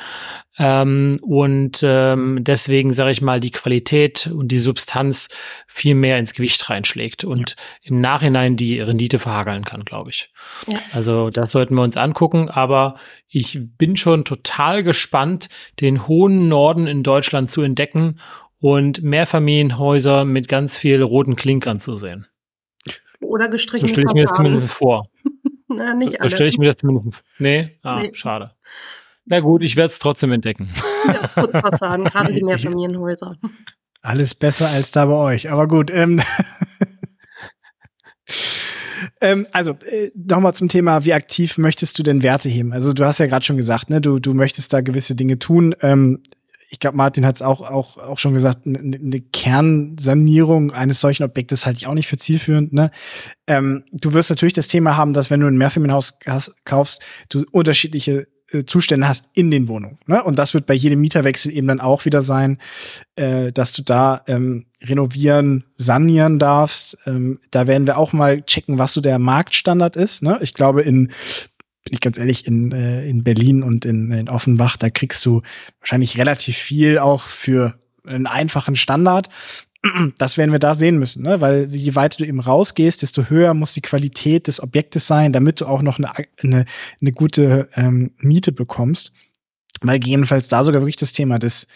Ähm, 0.58 1.16
und 1.22 1.80
ähm, 1.82 2.38
deswegen 2.42 2.92
sage 2.92 3.10
ich 3.10 3.22
mal, 3.22 3.40
die 3.40 3.50
Qualität 3.50 4.28
und 4.32 4.48
die 4.48 4.58
Substanz 4.58 5.30
viel 5.66 5.94
mehr 5.94 6.18
ins 6.18 6.34
Gewicht 6.34 6.68
reinschlägt 6.68 7.24
und 7.24 7.50
ja. 7.50 7.56
im 7.82 8.00
Nachhinein 8.00 8.56
die 8.56 8.78
Rendite 8.78 9.18
verhageln 9.18 9.64
kann, 9.64 9.84
glaube 9.84 10.10
ich. 10.10 10.30
Ja. 10.68 10.78
Also 10.92 11.30
das 11.30 11.50
sollten 11.50 11.74
wir 11.74 11.82
uns 11.82 11.96
angucken. 11.96 12.50
Aber 12.50 12.96
ich 13.28 13.58
bin 13.78 13.96
schon 13.96 14.24
total 14.24 14.82
gespannt, 14.84 15.48
den 15.80 16.06
hohen 16.06 16.48
Norden 16.48 16.86
in 16.86 17.02
Deutschland 17.02 17.50
zu 17.50 17.62
entdecken 17.62 18.20
und 18.62 19.02
Mehrfamilienhäuser 19.02 20.24
mit 20.24 20.46
ganz 20.46 20.76
viel 20.76 21.02
roten 21.02 21.34
Klinkern 21.34 21.80
zu 21.80 21.94
sehen. 21.94 22.28
Oder 23.20 23.48
gestrichen. 23.48 23.88
So 23.88 23.92
stelle 23.92 24.06
ich 24.06 24.14
mir 24.14 24.22
das 24.22 24.34
zumindest 24.34 24.72
vor. 24.72 25.08
Na, 25.68 25.94
nicht 25.94 26.20
alle. 26.20 26.30
So 26.30 26.36
stelle 26.36 26.48
ich 26.48 26.58
mir 26.58 26.66
das 26.66 26.76
zumindest. 26.76 27.12
vor. 27.12 27.24
Nee? 27.38 27.78
Ah, 27.82 28.00
nee. 28.00 28.10
schade. 28.14 28.52
Na 29.24 29.40
gut, 29.40 29.64
ich 29.64 29.74
werde 29.74 29.90
es 29.90 29.98
trotzdem 29.98 30.30
entdecken. 30.30 30.70
Ja, 31.06 31.26
Putzfassaden, 31.26 32.04
gerade 32.10 32.32
die 32.32 32.42
Mehrfamilienhäuser. 32.44 33.36
Alles 34.00 34.34
besser 34.34 34.68
als 34.68 34.92
da 34.92 35.06
bei 35.06 35.14
euch. 35.14 35.50
Aber 35.50 35.66
gut. 35.66 35.90
Ähm, 35.92 36.20
ähm, 39.20 39.46
also 39.50 39.72
äh, 39.90 40.10
nochmal 40.14 40.54
zum 40.54 40.68
Thema, 40.68 41.04
wie 41.04 41.14
aktiv 41.14 41.58
möchtest 41.58 41.98
du 41.98 42.04
denn 42.04 42.22
Werte 42.22 42.48
heben? 42.48 42.72
Also 42.72 42.92
du 42.92 43.04
hast 43.04 43.18
ja 43.18 43.26
gerade 43.26 43.44
schon 43.44 43.56
gesagt, 43.56 43.90
ne, 43.90 44.00
du, 44.00 44.20
du 44.20 44.34
möchtest 44.34 44.72
da 44.72 44.82
gewisse 44.82 45.16
Dinge 45.16 45.40
tun. 45.40 45.74
Ähm, 45.80 46.22
ich 46.72 46.80
glaube, 46.80 46.96
Martin 46.96 47.26
hat 47.26 47.36
es 47.36 47.42
auch, 47.42 47.60
auch, 47.60 47.98
auch 47.98 48.18
schon 48.18 48.32
gesagt, 48.32 48.66
eine, 48.66 48.78
eine 48.78 49.20
Kernsanierung 49.20 50.72
eines 50.72 51.00
solchen 51.00 51.22
Objektes 51.22 51.66
halte 51.66 51.76
ich 51.76 51.86
auch 51.86 51.92
nicht 51.92 52.08
für 52.08 52.16
zielführend. 52.16 52.72
Ne? 52.72 52.90
Ähm, 53.46 53.84
du 53.92 54.14
wirst 54.14 54.30
natürlich 54.30 54.54
das 54.54 54.68
Thema 54.68 54.96
haben, 54.96 55.12
dass 55.12 55.30
wenn 55.30 55.40
du 55.40 55.48
ein 55.48 55.58
Mehrfamilienhaus 55.58 56.14
kaufst, 56.64 57.02
du 57.28 57.44
unterschiedliche 57.52 58.26
äh, 58.52 58.64
Zustände 58.64 59.06
hast 59.06 59.28
in 59.34 59.50
den 59.50 59.68
Wohnungen. 59.68 59.98
Ne? 60.06 60.24
Und 60.24 60.38
das 60.38 60.54
wird 60.54 60.64
bei 60.64 60.72
jedem 60.72 61.02
Mieterwechsel 61.02 61.52
eben 61.52 61.66
dann 61.66 61.80
auch 61.80 62.06
wieder 62.06 62.22
sein, 62.22 62.58
äh, 63.16 63.52
dass 63.52 63.74
du 63.74 63.82
da 63.82 64.22
ähm, 64.26 64.64
renovieren, 64.82 65.64
sanieren 65.76 66.38
darfst. 66.38 66.96
Ähm, 67.04 67.38
da 67.50 67.66
werden 67.66 67.86
wir 67.86 67.98
auch 67.98 68.14
mal 68.14 68.42
checken, 68.42 68.78
was 68.78 68.94
so 68.94 69.02
der 69.02 69.18
Marktstandard 69.18 69.96
ist. 69.96 70.22
Ne? 70.22 70.38
Ich 70.40 70.54
glaube, 70.54 70.80
in 70.80 71.12
bin 71.84 71.94
ich 71.94 72.00
ganz 72.00 72.18
ehrlich, 72.18 72.46
in, 72.46 72.72
äh, 72.72 73.06
in 73.06 73.24
Berlin 73.24 73.62
und 73.62 73.84
in, 73.84 74.12
in 74.12 74.28
Offenbach, 74.28 74.76
da 74.76 74.90
kriegst 74.90 75.24
du 75.26 75.42
wahrscheinlich 75.80 76.18
relativ 76.18 76.56
viel 76.56 76.98
auch 76.98 77.22
für 77.22 77.74
einen 78.04 78.26
einfachen 78.26 78.76
Standard 78.76 79.28
das 80.18 80.38
werden 80.38 80.52
wir 80.52 80.58
da 80.58 80.74
sehen 80.74 80.98
müssen, 80.98 81.22
ne? 81.22 81.40
weil 81.40 81.66
je 81.66 81.94
weiter 81.94 82.18
du 82.18 82.24
eben 82.24 82.40
rausgehst, 82.40 83.02
desto 83.02 83.28
höher 83.28 83.54
muss 83.54 83.72
die 83.72 83.82
Qualität 83.82 84.46
des 84.46 84.62
Objektes 84.62 85.06
sein, 85.06 85.32
damit 85.32 85.60
du 85.60 85.66
auch 85.66 85.82
noch 85.82 85.98
eine, 85.98 86.12
eine, 86.42 86.64
eine 87.00 87.12
gute 87.12 87.68
ähm, 87.74 88.12
Miete 88.18 88.52
bekommst. 88.52 89.12
Weil 89.80 90.04
jedenfalls 90.04 90.46
da 90.46 90.62
sogar 90.62 90.82
wirklich 90.82 90.96
das 90.96 91.12
Thema 91.12 91.40
des 91.40 91.66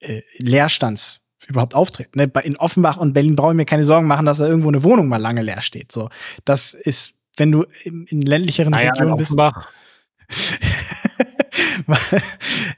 äh, 0.00 0.22
Leerstands 0.38 1.20
überhaupt 1.46 1.74
auftritt. 1.74 2.16
Ne? 2.16 2.30
In 2.42 2.56
Offenbach 2.56 2.96
und 2.96 3.12
Berlin 3.12 3.36
brauche 3.36 3.52
ich 3.52 3.56
mir 3.56 3.64
keine 3.64 3.84
Sorgen 3.84 4.08
machen, 4.08 4.26
dass 4.26 4.38
da 4.38 4.48
irgendwo 4.48 4.68
eine 4.68 4.82
Wohnung 4.82 5.06
mal 5.06 5.18
lange 5.18 5.42
leer 5.42 5.60
steht. 5.60 5.92
So, 5.92 6.08
das 6.44 6.74
ist, 6.74 7.14
wenn 7.36 7.52
du 7.52 7.64
in, 7.82 8.06
in 8.06 8.22
ländlicheren 8.22 8.70
naja, 8.70 8.90
Regionen 8.92 9.16
bist. 9.16 9.36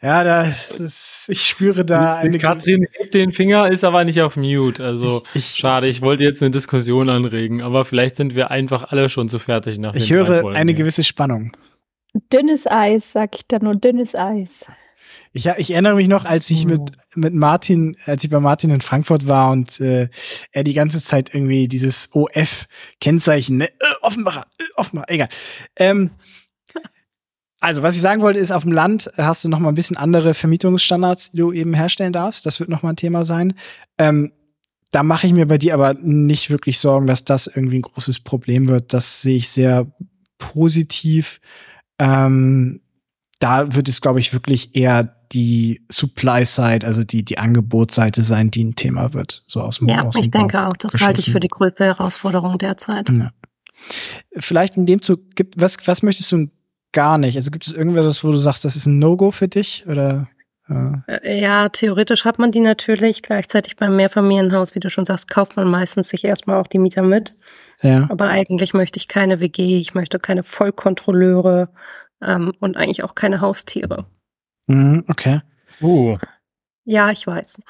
Ja, 0.03 0.25
das 0.25 0.71
ist, 0.81 1.27
ich 1.29 1.47
spüre 1.47 1.85
da 1.85 2.17
eine. 2.17 2.39
Katrin 2.39 2.87
hebt 2.93 3.15
den 3.15 3.33
Finger, 3.33 3.69
ist 3.69 3.85
aber 3.85 4.05
nicht 4.05 4.21
auf 4.21 4.37
Mute. 4.37 4.85
Also 4.85 5.23
ich, 5.31 5.37
ich, 5.37 5.47
schade, 5.57 5.87
ich 5.89 6.03
wollte 6.03 6.25
jetzt 6.25 6.43
eine 6.43 6.51
Diskussion 6.51 7.09
anregen, 7.09 7.63
aber 7.63 7.85
vielleicht 7.85 8.17
sind 8.17 8.35
wir 8.35 8.51
einfach 8.51 8.91
alle 8.93 9.09
schon 9.09 9.29
zu 9.29 9.39
fertig 9.39 9.79
nach 9.79 9.95
Ich 9.95 10.13
höre 10.13 10.47
eine 10.55 10.75
gewisse 10.75 11.05
Spannung. 11.05 11.53
Dünnes 12.33 12.67
Eis, 12.67 13.13
sag 13.13 13.35
ich 13.35 13.47
da 13.49 13.59
nur, 13.59 13.77
dünnes 13.77 14.15
Eis. 14.15 14.67
Ich, 15.37 15.47
ich 15.47 15.73
erinnere 15.73 15.97
mich 15.97 16.07
noch, 16.07 16.25
als 16.25 16.49
ich 16.49 16.65
mit, 16.65 16.81
mit 17.17 17.35
Martin, 17.35 17.97
als 18.07 18.23
ich 18.23 18.31
bei 18.31 18.39
Martin 18.39 18.71
in 18.71 18.81
Frankfurt 18.81 19.27
war 19.27 19.51
und 19.51 19.81
äh, 19.81 20.09
er 20.53 20.63
die 20.63 20.75
ganze 20.75 21.03
Zeit 21.03 21.35
irgendwie 21.35 21.67
dieses 21.67 22.11
OF-Kennzeichen, 22.13 23.57
ne? 23.57 23.69
Äh, 23.69 23.95
Offenbacher, 24.01 24.47
äh, 24.61 24.65
Offenbacher, 24.77 25.11
egal. 25.11 25.29
Ähm, 25.75 26.13
also, 27.59 27.83
was 27.83 27.97
ich 27.97 28.01
sagen 28.01 28.23
wollte, 28.23 28.39
ist, 28.39 28.53
auf 28.53 28.63
dem 28.63 28.71
Land 28.71 29.11
hast 29.17 29.45
du 29.45 29.49
noch 29.49 29.59
mal 29.59 29.71
ein 29.71 29.75
bisschen 29.75 29.97
andere 29.97 30.35
Vermietungsstandards, 30.35 31.33
die 31.33 31.39
du 31.39 31.51
eben 31.51 31.75
herstellen 31.75 32.13
darfst. 32.13 32.47
Das 32.47 32.61
wird 32.61 32.69
noch 32.69 32.83
mal 32.85 32.91
ein 32.91 32.97
Thema 32.97 33.25
sein. 33.25 33.55
Ähm, 33.99 34.33
da 34.93 35.03
mache 35.03 35.27
ich 35.27 35.33
mir 35.33 35.47
bei 35.47 35.59
dir 35.59 35.75
aber 35.75 35.95
nicht 35.95 36.49
wirklich 36.49 36.79
Sorgen, 36.79 37.09
dass 37.09 37.25
das 37.25 37.49
irgendwie 37.49 37.81
ein 37.81 37.83
großes 37.83 38.21
Problem 38.21 38.69
wird. 38.69 38.93
Das 38.93 39.23
sehe 39.23 39.39
ich 39.39 39.49
sehr 39.49 39.91
positiv. 40.39 41.41
Ähm, 41.99 42.83
da 43.45 43.75
wird 43.75 43.91
es, 43.91 44.01
glaube 44.01 44.21
ich, 44.21 44.33
wirklich 44.33 44.75
eher 44.75 45.15
die 45.33 45.85
Supply-Side, 45.93 46.87
also 46.87 47.05
die, 47.05 47.23
die 47.23 47.37
Angebotsseite 47.37 48.23
sein, 48.23 48.51
die 48.51 48.65
ein 48.65 48.75
Thema 48.75 49.13
wird. 49.13 49.43
So 49.47 49.61
aus 49.61 49.81
dem 49.81 49.89
Ja, 49.89 50.05
aus 50.05 50.17
ich 50.19 50.31
denke 50.31 50.67
auch. 50.67 50.79
Das 50.79 50.95
halte 51.03 51.21
ich 51.21 51.31
für 51.31 51.41
die 51.41 51.49
größte 51.49 51.85
Herausforderung 51.85 52.57
derzeit. 52.57 53.11
Ja. 53.11 53.33
Vielleicht 54.39 54.79
in 54.79 54.87
dem 54.87 55.03
Zug, 55.03 55.37
gibt, 55.37 55.61
was, 55.61 55.77
was 55.87 56.03
möchtest 56.03 56.33
du 56.33 56.49
gar 56.93 57.19
nicht? 57.19 57.37
Also 57.37 57.51
gibt 57.51 57.67
es 57.67 57.75
irgendwas, 57.75 58.25
wo 58.25 58.33
du 58.33 58.39
sagst, 58.39 58.65
das 58.65 58.77
ist 58.77 58.87
ein 58.87 58.99
No-Go 58.99 59.31
für 59.31 59.49
dich? 59.49 59.85
Oder? 59.87 60.27
Äh? 60.71 61.39
Ja, 61.39 61.69
theoretisch 61.69 62.25
hat 62.25 62.39
man 62.39 62.51
die 62.51 62.61
natürlich. 62.61 63.23
Gleichzeitig 63.23 63.77
beim 63.77 63.95
Mehrfamilienhaus, 63.97 64.75
wie 64.75 64.81
du 64.81 64.89
schon 64.89 65.05
sagst, 65.05 65.29
kauft 65.29 65.57
man 65.57 65.69
meistens 65.69 66.09
sich 66.09 66.25
erstmal 66.25 66.59
auch 66.59 66.67
die 66.67 66.79
Mieter 66.79 67.03
mit. 67.03 67.37
Ja. 67.83 68.07
Aber 68.09 68.29
eigentlich 68.29 68.73
möchte 68.73 68.99
ich 68.99 69.07
keine 69.07 69.41
WG, 69.41 69.79
ich 69.79 69.95
möchte 69.95 70.19
keine 70.19 70.45
Vollkontrolleure 70.45 71.69
ähm, 72.25 72.53
und 72.61 72.77
eigentlich 72.77 73.05
auch 73.05 73.15
keine 73.15 73.41
Haustiere. 73.41 74.07
Mhm, 74.67 75.05
okay. 75.09 75.41
Uh. 75.81 76.17
Ja, 76.85 77.11
ich 77.11 77.27
weiß. 77.27 77.61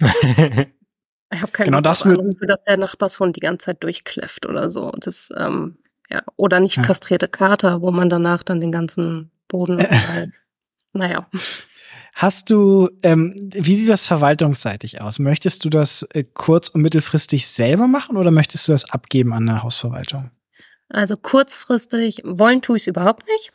ich 0.00 1.40
habe 1.40 1.52
keine 1.52 1.70
genau 1.70 1.78
Lust 1.78 1.86
das 1.86 2.04
wird 2.04 2.50
dass 2.50 2.64
der 2.66 2.76
Nachbarshund 2.76 3.36
die 3.36 3.40
ganze 3.40 3.66
Zeit 3.66 3.82
durchkläfft 3.82 4.46
oder 4.46 4.70
so. 4.70 4.92
Das 4.98 5.30
ähm, 5.36 5.78
ja, 6.10 6.22
oder 6.36 6.60
nicht 6.60 6.82
kastrierte 6.82 7.28
Kater, 7.28 7.80
wo 7.80 7.90
man 7.90 8.10
danach 8.10 8.42
dann 8.42 8.60
den 8.60 8.72
ganzen 8.72 9.30
Boden, 9.48 9.78
äh. 9.80 10.28
naja. 10.92 11.26
Hast 12.14 12.50
du, 12.50 12.90
ähm, 13.02 13.34
wie 13.52 13.74
sieht 13.74 13.88
das 13.88 14.06
verwaltungsseitig 14.06 15.00
aus? 15.00 15.18
Möchtest 15.18 15.64
du 15.64 15.70
das 15.70 16.02
äh, 16.14 16.22
kurz- 16.22 16.68
und 16.68 16.82
mittelfristig 16.82 17.48
selber 17.48 17.88
machen 17.88 18.16
oder 18.16 18.30
möchtest 18.30 18.68
du 18.68 18.72
das 18.72 18.88
abgeben 18.88 19.32
an 19.32 19.48
eine 19.48 19.62
Hausverwaltung? 19.64 20.30
Also 20.88 21.16
kurzfristig 21.16 22.22
wollen 22.24 22.62
tue 22.62 22.76
ich 22.76 22.84
es 22.84 22.86
überhaupt 22.86 23.26
nicht. 23.26 23.52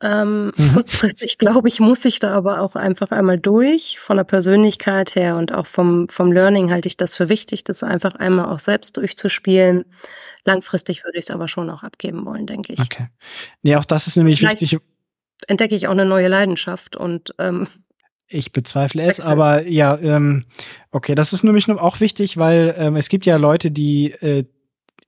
Ähm, 0.00 0.52
mhm. 0.56 0.84
Ich 1.20 1.38
glaube, 1.38 1.68
ich 1.68 1.80
muss 1.80 2.02
sich 2.02 2.18
da 2.18 2.32
aber 2.32 2.60
auch 2.60 2.76
einfach 2.76 3.10
einmal 3.10 3.38
durch. 3.38 3.98
Von 3.98 4.16
der 4.16 4.24
Persönlichkeit 4.24 5.14
her 5.14 5.36
und 5.36 5.52
auch 5.52 5.66
vom, 5.66 6.08
vom 6.08 6.32
Learning 6.32 6.70
halte 6.70 6.88
ich 6.88 6.96
das 6.96 7.14
für 7.14 7.28
wichtig, 7.28 7.64
das 7.64 7.82
einfach 7.82 8.14
einmal 8.14 8.46
auch 8.46 8.58
selbst 8.58 8.96
durchzuspielen. 8.96 9.84
Langfristig 10.44 11.04
würde 11.04 11.18
ich 11.18 11.24
es 11.24 11.30
aber 11.30 11.48
schon 11.48 11.70
auch 11.70 11.82
abgeben 11.82 12.24
wollen, 12.24 12.46
denke 12.46 12.72
ich. 12.72 12.80
Okay. 12.80 13.08
Nee, 13.62 13.76
auch 13.76 13.84
das 13.84 14.06
ist 14.06 14.16
nämlich 14.16 14.38
Vielleicht 14.38 14.60
wichtig. 14.60 14.80
Entdecke 15.48 15.74
ich 15.74 15.86
auch 15.86 15.92
eine 15.92 16.06
neue 16.06 16.28
Leidenschaft 16.28 16.96
und 16.96 17.34
ähm, 17.38 17.68
ich 18.28 18.52
bezweifle 18.52 19.04
es, 19.04 19.20
aber 19.20 19.68
ja, 19.68 19.96
ähm, 19.98 20.46
okay, 20.90 21.14
das 21.14 21.32
ist 21.32 21.44
nämlich 21.44 21.70
auch 21.70 22.00
wichtig, 22.00 22.36
weil 22.38 22.74
ähm, 22.76 22.96
es 22.96 23.08
gibt 23.08 23.24
ja 23.24 23.36
Leute, 23.36 23.70
die 23.70 24.10
äh, 24.12 24.44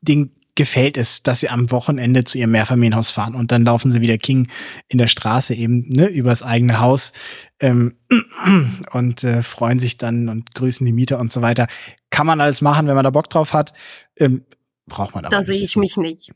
den 0.01 0.33
gefällt 0.59 0.97
es, 0.97 1.23
dass 1.23 1.39
sie 1.39 1.49
am 1.49 1.71
Wochenende 1.71 2.25
zu 2.25 2.37
ihrem 2.37 2.51
Mehrfamilienhaus 2.51 3.13
fahren 3.13 3.37
und 3.37 3.53
dann 3.53 3.65
laufen 3.65 3.93
sie 3.93 4.01
wieder 4.01 4.19
King 4.19 4.49
in 4.89 4.99
der 4.99 5.07
Straße 5.07 5.55
eben 5.55 5.89
ne, 5.89 6.09
übers 6.09 6.43
eigene 6.43 6.81
Haus 6.81 7.13
ähm, 7.61 7.95
und 8.93 9.23
äh, 9.23 9.45
freuen 9.45 9.79
sich 9.79 9.99
dann 9.99 10.29
und 10.29 10.57
grüßen 10.57 10.85
die 10.85 10.93
Mieter 10.93 11.21
und 11.21 11.31
so 11.31 11.43
weiter. 11.43 11.69
Kann 12.11 12.27
man 12.27 12.41
alles 12.41 12.61
machen, 12.61 12.89
wenn 12.89 12.97
man 12.97 13.05
da 13.05 13.11
Bock 13.11 13.31
drauf 13.31 13.53
hat. 13.53 13.73
Ähm, 14.17 14.47
braucht 14.89 15.15
man 15.15 15.25
aber. 15.25 15.37
Da 15.37 15.45
sehe 15.45 15.63
ich 15.63 15.77
mich 15.77 15.97
nicht. 15.97 16.33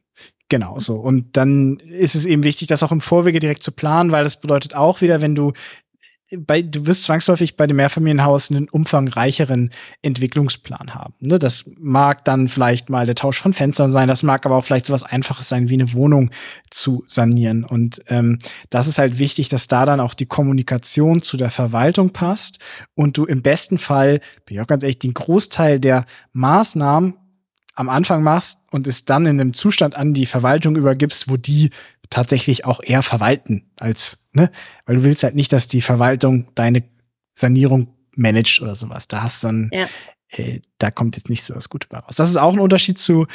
Genau 0.49 0.79
so. 0.79 0.95
Und 0.95 1.37
dann 1.37 1.79
ist 1.79 2.15
es 2.15 2.25
eben 2.25 2.45
wichtig, 2.45 2.69
das 2.69 2.85
auch 2.85 2.93
im 2.93 3.01
Vorwege 3.01 3.41
direkt 3.41 3.65
zu 3.65 3.73
planen, 3.73 4.13
weil 4.13 4.23
das 4.23 4.41
bedeutet 4.41 4.77
auch 4.77 5.01
wieder, 5.01 5.21
wenn 5.21 5.35
du 5.35 5.53
bei, 6.37 6.63
du 6.63 6.87
wirst 6.87 7.05
zwangsläufig 7.05 7.57
bei 7.57 7.67
dem 7.67 7.77
Mehrfamilienhaus 7.77 8.51
einen 8.51 8.69
umfangreicheren 8.69 9.71
Entwicklungsplan 10.03 10.95
haben. 10.95 11.15
Ne? 11.21 11.39
Das 11.39 11.71
mag 11.79 12.25
dann 12.25 12.49
vielleicht 12.49 12.91
mal 12.91 13.07
der 13.07 13.15
Tausch 13.15 13.41
von 13.41 13.53
Fenstern 13.53 13.93
sein, 13.93 14.09
das 14.09 14.23
mag 14.23 14.47
aber 14.47 14.57
auch 14.57 14.65
vielleicht 14.65 14.87
so 14.87 14.93
was 14.93 15.03
Einfaches 15.03 15.49
sein, 15.49 15.69
wie 15.69 15.75
eine 15.75 15.93
Wohnung 15.93 16.31
zu 16.71 17.05
sanieren. 17.09 17.65
Und 17.65 18.03
ähm, 18.09 18.39
das 18.71 18.89
ist 18.89 18.99
halt 18.99 19.19
wichtig, 19.19 19.49
dass 19.49 19.69
da 19.69 19.85
dann 19.85 20.01
auch 20.01 20.15
die 20.15 20.27
Kommunikation 20.27 21.23
zu 21.23 21.37
der 21.37 21.51
Verwaltung 21.51 22.11
passt 22.11 22.59
und 22.95 23.17
du 23.17 23.25
im 23.25 23.43
besten 23.43 23.79
Fall, 23.79 24.21
bin 24.47 24.57
ich 24.57 24.61
auch 24.61 24.67
ganz 24.67 24.83
ehrlich, 24.83 24.99
den 24.99 25.15
Großteil 25.15 25.81
der 25.81 26.07
Maßnahmen 26.33 27.15
am 27.75 27.89
Anfang 27.89 28.23
machst 28.23 28.61
und 28.71 28.87
es 28.87 29.05
dann 29.05 29.27
in 29.27 29.41
einem 29.41 29.55
Zustand 29.55 29.97
an 29.97 30.13
die 30.13 30.27
Verwaltung 30.27 30.77
übergibst, 30.77 31.31
wo 31.31 31.37
die 31.37 31.71
tatsächlich 32.13 32.65
auch 32.65 32.81
eher 32.83 33.03
verwalten 33.03 33.65
als, 33.81 34.25
ne? 34.33 34.51
Weil 34.87 34.97
du 34.97 35.03
willst 35.05 35.23
halt 35.25 35.35
nicht, 35.35 35.53
dass 35.53 35.67
die 35.67 35.81
Verwaltung 35.81 36.49
deine 36.55 36.85
Sanierung 37.35 37.95
managt 38.15 38.61
oder 38.61 38.77
sowas. 38.77 39.09
Da 39.09 39.23
hast 39.23 39.43
du 39.43 39.49
dann, 39.49 39.71
ja. 39.73 39.87
äh, 40.29 40.61
da 40.79 40.91
kommt 40.91 41.17
jetzt 41.17 41.29
nicht 41.29 41.43
so 41.43 41.55
das 41.55 41.69
Gute 41.69 41.89
bei 41.89 41.99
raus. 41.99 42.15
Das 42.17 42.29
ist 42.29 42.37
auch 42.37 42.53
ein 42.53 42.61
Unterschied 42.61 42.99
zu, 42.99 43.27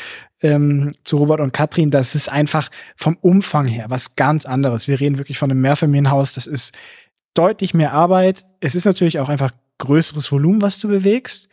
ähm, 0.42 0.92
zu 1.04 1.18
Robert 1.18 1.40
und 1.40 1.54
Katrin. 1.54 1.92
Das 1.92 2.16
ist 2.16 2.30
einfach 2.30 2.70
vom 2.96 3.18
Umfang 3.22 3.66
her 3.68 3.86
was 3.90 4.16
ganz 4.16 4.46
anderes. 4.46 4.88
Wir 4.88 5.00
reden 5.00 5.18
wirklich 5.18 5.40
von 5.40 5.52
einem 5.52 5.62
Mehrfamilienhaus. 5.62 6.34
Das 6.34 6.48
ist 6.48 6.78
deutlich 7.34 7.74
mehr 7.74 7.94
Arbeit. 7.94 8.46
Es 8.60 8.76
ist 8.76 8.86
natürlich 8.86 9.20
auch 9.20 9.30
einfach 9.30 9.52
größeres 9.80 10.32
Volumen, 10.32 10.62
was 10.62 10.80
du 10.80 10.88
bewegst. 10.88 11.50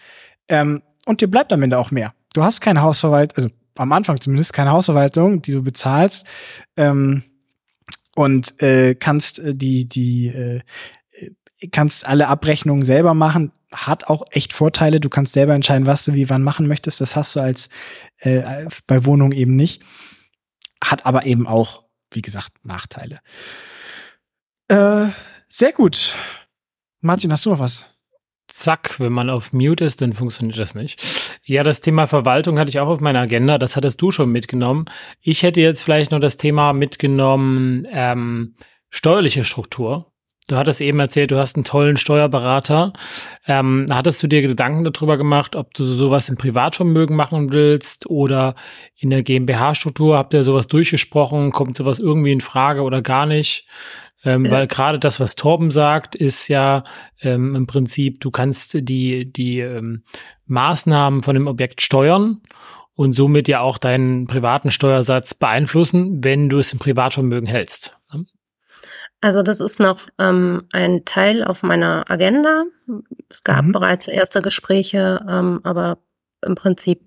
Ähm, 0.48 0.82
und 1.06 1.20
dir 1.20 1.28
bleibt 1.28 1.52
am 1.52 1.62
Ende 1.62 1.78
auch 1.78 1.90
mehr. 1.90 2.14
Du 2.34 2.42
hast 2.42 2.60
keine 2.60 2.82
Hausverwaltung, 2.82 3.36
also 3.36 3.50
am 3.76 3.92
Anfang 3.92 4.20
zumindest 4.20 4.52
keine 4.52 4.70
Hausverwaltung, 4.70 5.42
die 5.42 5.52
du 5.52 5.62
bezahlst 5.62 6.26
ähm, 6.76 7.22
und 8.14 8.62
äh, 8.62 8.94
kannst 8.94 9.38
äh, 9.38 9.54
die 9.54 9.86
die 9.86 10.28
äh, 10.28 10.60
kannst 11.70 12.06
alle 12.06 12.28
Abrechnungen 12.28 12.84
selber 12.84 13.14
machen. 13.14 13.52
Hat 13.72 14.04
auch 14.04 14.24
echt 14.30 14.52
Vorteile. 14.52 15.00
Du 15.00 15.08
kannst 15.08 15.32
selber 15.32 15.54
entscheiden, 15.54 15.86
was 15.86 16.04
du 16.04 16.14
wie 16.14 16.30
wann 16.30 16.42
machen 16.42 16.68
möchtest. 16.68 17.00
Das 17.00 17.16
hast 17.16 17.34
du 17.34 17.40
als 17.40 17.70
äh, 18.18 18.66
bei 18.86 19.04
Wohnungen 19.04 19.32
eben 19.32 19.56
nicht. 19.56 19.82
Hat 20.82 21.06
aber 21.06 21.26
eben 21.26 21.46
auch, 21.46 21.84
wie 22.10 22.22
gesagt, 22.22 22.52
Nachteile. 22.62 23.20
Äh, 24.68 25.06
sehr 25.48 25.72
gut. 25.72 26.14
Martin, 27.00 27.32
hast 27.32 27.46
du 27.46 27.50
noch 27.50 27.58
was? 27.58 27.93
Zack, 28.54 29.00
wenn 29.00 29.12
man 29.12 29.30
auf 29.30 29.52
Mute 29.52 29.84
ist, 29.84 30.00
dann 30.00 30.12
funktioniert 30.12 30.58
das 30.58 30.74
nicht. 30.74 31.02
Ja, 31.44 31.62
das 31.64 31.80
Thema 31.80 32.06
Verwaltung 32.06 32.58
hatte 32.58 32.68
ich 32.68 32.78
auch 32.78 32.88
auf 32.88 33.00
meiner 33.00 33.20
Agenda, 33.20 33.58
das 33.58 33.76
hattest 33.76 34.00
du 34.00 34.12
schon 34.12 34.30
mitgenommen. 34.30 34.86
Ich 35.20 35.42
hätte 35.42 35.60
jetzt 35.60 35.82
vielleicht 35.82 36.12
noch 36.12 36.20
das 36.20 36.36
Thema 36.36 36.72
mitgenommen, 36.72 37.86
ähm, 37.90 38.54
steuerliche 38.90 39.44
Struktur. 39.44 40.12
Du 40.46 40.56
hattest 40.56 40.82
eben 40.82 41.00
erzählt, 41.00 41.30
du 41.30 41.38
hast 41.38 41.56
einen 41.56 41.64
tollen 41.64 41.96
Steuerberater. 41.96 42.92
Ähm, 43.46 43.86
hattest 43.90 44.22
du 44.22 44.26
dir 44.26 44.42
Gedanken 44.42 44.84
darüber 44.84 45.16
gemacht, 45.16 45.56
ob 45.56 45.72
du 45.72 45.84
sowas 45.84 46.28
im 46.28 46.36
Privatvermögen 46.36 47.16
machen 47.16 47.50
willst 47.50 48.10
oder 48.10 48.54
in 48.94 49.08
der 49.08 49.22
GmbH-Struktur? 49.22 50.18
Habt 50.18 50.34
ihr 50.34 50.44
sowas 50.44 50.66
durchgesprochen? 50.66 51.50
Kommt 51.50 51.78
sowas 51.78 51.98
irgendwie 51.98 52.32
in 52.32 52.42
Frage 52.42 52.82
oder 52.82 53.00
gar 53.00 53.24
nicht? 53.24 53.66
Ähm, 54.24 54.46
ja. 54.46 54.50
Weil 54.50 54.66
gerade 54.66 54.98
das, 54.98 55.20
was 55.20 55.36
Torben 55.36 55.70
sagt, 55.70 56.14
ist 56.14 56.48
ja 56.48 56.84
ähm, 57.20 57.54
im 57.54 57.66
Prinzip, 57.66 58.20
du 58.20 58.30
kannst 58.30 58.74
die, 58.74 59.30
die 59.30 59.60
ähm, 59.60 60.02
Maßnahmen 60.46 61.22
von 61.22 61.34
dem 61.34 61.46
Objekt 61.46 61.82
steuern 61.82 62.40
und 62.94 63.14
somit 63.14 63.48
ja 63.48 63.60
auch 63.60 63.78
deinen 63.78 64.26
privaten 64.26 64.70
Steuersatz 64.70 65.34
beeinflussen, 65.34 66.22
wenn 66.24 66.48
du 66.48 66.58
es 66.58 66.72
im 66.72 66.78
Privatvermögen 66.78 67.48
hältst. 67.48 67.98
Also 69.24 69.42
das 69.42 69.60
ist 69.60 69.80
noch 69.80 70.00
ähm, 70.18 70.68
ein 70.70 71.06
Teil 71.06 71.44
auf 71.44 71.62
meiner 71.62 72.04
Agenda. 72.10 72.64
Es 73.30 73.42
gab 73.42 73.64
mhm. 73.64 73.72
bereits 73.72 74.06
erste 74.06 74.42
Gespräche, 74.42 75.24
ähm, 75.26 75.60
aber 75.62 75.96
im 76.44 76.56
Prinzip 76.56 77.00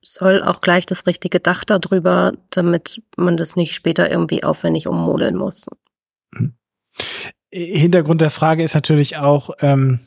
soll 0.00 0.42
auch 0.42 0.62
gleich 0.62 0.86
das 0.86 1.06
richtige 1.06 1.40
Dach 1.40 1.64
darüber, 1.66 2.32
damit 2.48 3.02
man 3.18 3.36
das 3.36 3.54
nicht 3.54 3.74
später 3.74 4.10
irgendwie 4.10 4.44
aufwendig 4.44 4.86
ummodeln 4.86 5.36
muss. 5.36 5.68
Mhm. 7.52 7.58
Hintergrund 7.58 8.20
der 8.20 8.30
Frage 8.30 8.62
ist 8.62 8.74
natürlich 8.74 9.16
auch, 9.16 9.50
ähm, 9.60 10.00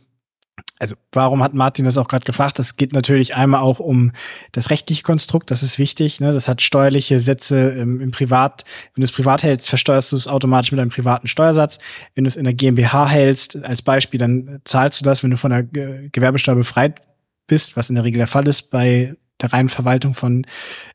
also 0.80 0.96
warum 1.12 1.44
hat 1.44 1.54
Martin 1.54 1.86
das 1.86 1.98
auch 1.98 2.08
gerade 2.08 2.26
gefragt? 2.26 2.58
Das 2.58 2.76
geht 2.76 2.94
natürlich 2.94 3.36
einmal 3.36 3.62
auch 3.62 3.80
um 3.80 4.12
das 4.52 4.70
rechtliche 4.72 5.04
Konstrukt, 5.04 5.52
das 5.52 5.64
ist 5.64 5.78
wichtig. 5.78 6.20
Ne? 6.20 6.34
Das 6.34 6.48
hat 6.48 6.62
steuerliche 6.62 7.20
Sätze 7.20 7.72
ähm, 7.72 8.02
im 8.02 8.12
Privat. 8.12 8.64
Wenn 8.94 9.02
du 9.02 9.06
es 9.06 9.12
privat 9.12 9.44
hältst, 9.44 9.70
versteuerst 9.70 10.12
du 10.12 10.16
es 10.16 10.28
automatisch 10.28 10.72
mit 10.72 10.82
einem 10.82 10.90
privaten 10.90 11.28
Steuersatz. 11.28 11.80
Wenn 12.16 12.24
du 12.24 12.30
es 12.30 12.36
in 12.36 12.46
der 12.46 12.54
GmbH 12.54 13.08
hältst, 13.08 13.64
als 13.64 13.82
Beispiel, 13.82 14.20
dann 14.20 14.60
zahlst 14.66 15.02
du 15.02 15.06
das, 15.06 15.24
wenn 15.24 15.32
du 15.32 15.38
von 15.38 15.52
der 15.52 15.64
Gewerbesteuer 15.64 16.56
befreit 16.56 17.02
bist, 17.48 17.78
was 17.78 17.90
in 17.90 17.96
der 17.96 18.04
Regel 18.04 18.18
der 18.18 18.28
Fall 18.28 18.48
ist 18.48 18.72
bei 18.72 19.16
der 19.40 19.54
reinen 19.54 19.70
Verwaltung 19.70 20.14
von 20.14 20.46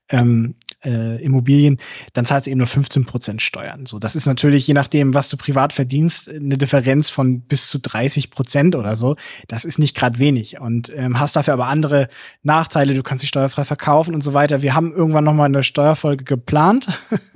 ähm, 0.08 0.54
äh, 0.86 1.22
Immobilien, 1.22 1.78
dann 2.12 2.24
zahlst 2.24 2.46
du 2.46 2.50
eben 2.50 2.58
nur 2.58 2.66
15 2.66 3.04
Prozent 3.04 3.42
Steuern. 3.42 3.86
So, 3.86 3.98
das 3.98 4.16
ist 4.16 4.26
natürlich, 4.26 4.66
je 4.66 4.74
nachdem, 4.74 5.12
was 5.12 5.28
du 5.28 5.36
privat 5.36 5.72
verdienst, 5.72 6.30
eine 6.30 6.56
Differenz 6.56 7.10
von 7.10 7.40
bis 7.40 7.68
zu 7.68 7.78
30 7.78 8.30
Prozent 8.30 8.76
oder 8.76 8.96
so. 8.96 9.16
Das 9.48 9.64
ist 9.64 9.78
nicht 9.78 9.96
gerade 9.96 10.18
wenig 10.18 10.60
und 10.60 10.92
ähm, 10.96 11.18
hast 11.18 11.36
dafür 11.36 11.54
aber 11.54 11.66
andere 11.66 12.08
Nachteile. 12.42 12.94
Du 12.94 13.02
kannst 13.02 13.22
dich 13.22 13.28
steuerfrei 13.28 13.64
verkaufen 13.64 14.14
und 14.14 14.22
so 14.22 14.32
weiter. 14.32 14.62
Wir 14.62 14.74
haben 14.74 14.94
irgendwann 14.94 15.24
noch 15.24 15.34
mal 15.34 15.44
eine 15.44 15.64
Steuerfolge 15.64 16.24
geplant, 16.24 16.88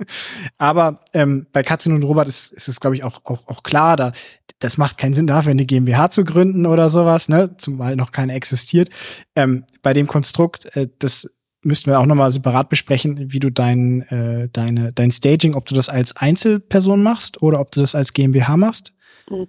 aber 0.57 1.03
ähm, 1.13 1.47
bei 1.51 1.63
Katrin 1.63 1.93
und 1.93 2.03
Robert 2.03 2.27
ist, 2.27 2.51
ist 2.53 2.67
es, 2.67 2.79
glaube 2.79 2.95
ich, 2.95 3.03
auch, 3.03 3.21
auch, 3.25 3.47
auch 3.47 3.63
klar, 3.63 3.97
da 3.97 4.13
das 4.61 4.77
macht 4.77 4.97
keinen 4.97 5.13
Sinn 5.13 5.27
dafür, 5.27 5.51
eine 5.51 5.65
GmbH 5.65 6.11
zu 6.11 6.23
gründen 6.23 6.65
oder 6.65 6.89
sowas, 6.89 7.27
ne, 7.29 7.55
zumal 7.57 7.95
noch 7.95 8.11
keine 8.11 8.33
existiert. 8.33 8.89
Ähm, 9.35 9.65
bei 9.81 9.93
dem 9.93 10.07
Konstrukt, 10.07 10.65
äh, 10.75 10.87
das 10.99 11.29
müssten 11.63 11.91
wir 11.91 11.99
auch 11.99 12.05
nochmal 12.05 12.31
separat 12.31 12.69
besprechen, 12.69 13.31
wie 13.31 13.39
du 13.39 13.51
dein, 13.51 14.01
äh, 14.09 14.49
deine, 14.51 14.91
dein 14.93 15.11
Staging, 15.11 15.55
ob 15.55 15.65
du 15.65 15.75
das 15.75 15.89
als 15.89 16.15
Einzelperson 16.15 17.03
machst 17.03 17.41
oder 17.41 17.59
ob 17.59 17.71
du 17.71 17.81
das 17.81 17.95
als 17.95 18.13
GmbH 18.13 18.57
machst? 18.57 18.93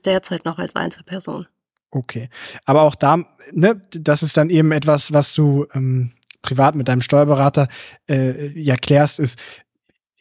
Derzeit 0.04 0.44
noch 0.44 0.58
als 0.58 0.76
Einzelperson. 0.76 1.46
Okay. 1.90 2.28
Aber 2.64 2.82
auch 2.82 2.94
da, 2.94 3.24
ne, 3.52 3.80
das 3.90 4.22
ist 4.22 4.36
dann 4.36 4.50
eben 4.50 4.72
etwas, 4.72 5.12
was 5.12 5.34
du 5.34 5.66
ähm, 5.74 6.12
privat 6.42 6.74
mit 6.74 6.88
deinem 6.88 7.02
Steuerberater 7.02 7.68
äh, 8.08 8.48
ja 8.58 8.76
klärst, 8.76 9.20
ist, 9.20 9.38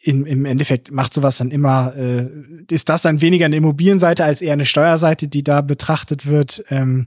in, 0.02 0.26
im 0.26 0.44
Endeffekt 0.44 0.90
macht 0.90 1.14
sowas 1.14 1.38
dann 1.38 1.50
immer, 1.50 1.94
äh, 1.96 2.28
ist 2.70 2.88
das 2.88 3.02
dann 3.02 3.20
weniger 3.20 3.46
eine 3.46 3.56
Immobilienseite 3.56 4.24
als 4.24 4.42
eher 4.42 4.54
eine 4.54 4.66
Steuerseite, 4.66 5.28
die 5.28 5.44
da 5.44 5.60
betrachtet 5.60 6.26
wird. 6.26 6.64
Ähm, 6.70 7.06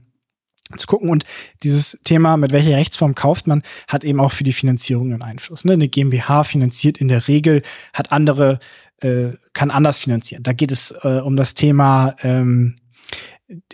zu 0.76 0.86
gucken. 0.86 1.08
Und 1.08 1.24
dieses 1.62 2.00
Thema, 2.04 2.36
mit 2.36 2.52
welcher 2.52 2.76
Rechtsform 2.76 3.14
kauft 3.14 3.46
man, 3.46 3.62
hat 3.88 4.04
eben 4.04 4.20
auch 4.20 4.32
für 4.32 4.44
die 4.44 4.52
Finanzierung 4.52 5.12
einen 5.12 5.22
Einfluss. 5.22 5.64
Ne? 5.64 5.72
Eine 5.72 5.88
GmbH 5.88 6.44
finanziert 6.44 6.98
in 6.98 7.08
der 7.08 7.28
Regel, 7.28 7.62
hat 7.92 8.12
andere, 8.12 8.58
äh, 9.00 9.30
kann 9.52 9.70
anders 9.70 9.98
finanzieren. 9.98 10.42
Da 10.42 10.52
geht 10.52 10.72
es 10.72 10.92
äh, 11.02 11.20
um 11.20 11.36
das 11.36 11.54
Thema, 11.54 12.16
ähm, 12.22 12.76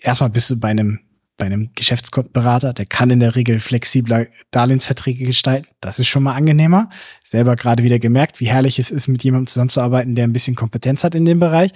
erstmal 0.03 0.31
bist 0.31 0.51
du 0.51 0.61
bei 0.61 0.69
einem 0.69 1.01
bei 1.39 1.47
einem 1.47 1.71
Geschäftsberater, 1.75 2.73
der 2.73 2.87
kann 2.87 3.11
in 3.11 3.19
der 3.19 3.35
Regel 3.35 3.59
flexibler 3.59 4.27
Darlehensverträge 4.53 5.25
gestalten. 5.25 5.67
Das 5.81 5.99
ist 5.99 6.07
schon 6.07 6.23
mal 6.23 6.35
angenehmer. 6.35 6.89
Selber 7.25 7.57
gerade 7.57 7.83
wieder 7.83 7.99
gemerkt, 7.99 8.39
wie 8.39 8.47
herrlich 8.47 8.79
es 8.79 8.93
ist, 8.93 9.09
mit 9.09 9.25
jemandem 9.25 9.49
zusammenzuarbeiten, 9.49 10.15
der 10.15 10.25
ein 10.25 10.33
bisschen 10.33 10.55
Kompetenz 10.55 11.03
hat 11.03 11.17
in 11.17 11.25
dem 11.25 11.41
Bereich. 11.41 11.73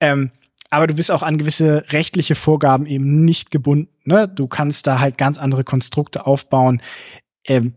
Ähm, 0.00 0.30
aber 0.74 0.86
du 0.86 0.94
bist 0.94 1.10
auch 1.10 1.22
an 1.22 1.38
gewisse 1.38 1.84
rechtliche 1.88 2.34
Vorgaben 2.34 2.86
eben 2.86 3.24
nicht 3.24 3.50
gebunden. 3.50 3.88
Ne? 4.04 4.28
Du 4.28 4.46
kannst 4.46 4.86
da 4.86 5.00
halt 5.00 5.18
ganz 5.18 5.38
andere 5.38 5.64
Konstrukte 5.64 6.26
aufbauen. 6.26 6.82
Ähm, 7.46 7.74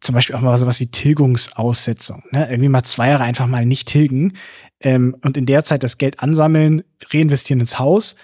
zum 0.00 0.14
Beispiel 0.14 0.36
auch 0.36 0.40
mal 0.40 0.58
sowas 0.58 0.78
wie 0.78 0.90
Tilgungsaussetzung. 0.90 2.22
Ne? 2.30 2.48
Irgendwie 2.48 2.68
mal 2.68 2.84
zwei 2.84 3.08
Jahre 3.08 3.24
einfach 3.24 3.46
mal 3.46 3.66
nicht 3.66 3.88
tilgen 3.88 4.34
ähm, 4.80 5.16
und 5.22 5.36
in 5.36 5.46
der 5.46 5.64
Zeit 5.64 5.82
das 5.82 5.98
Geld 5.98 6.20
ansammeln, 6.20 6.84
reinvestieren 7.12 7.60
ins 7.60 7.78
Haus 7.78 8.16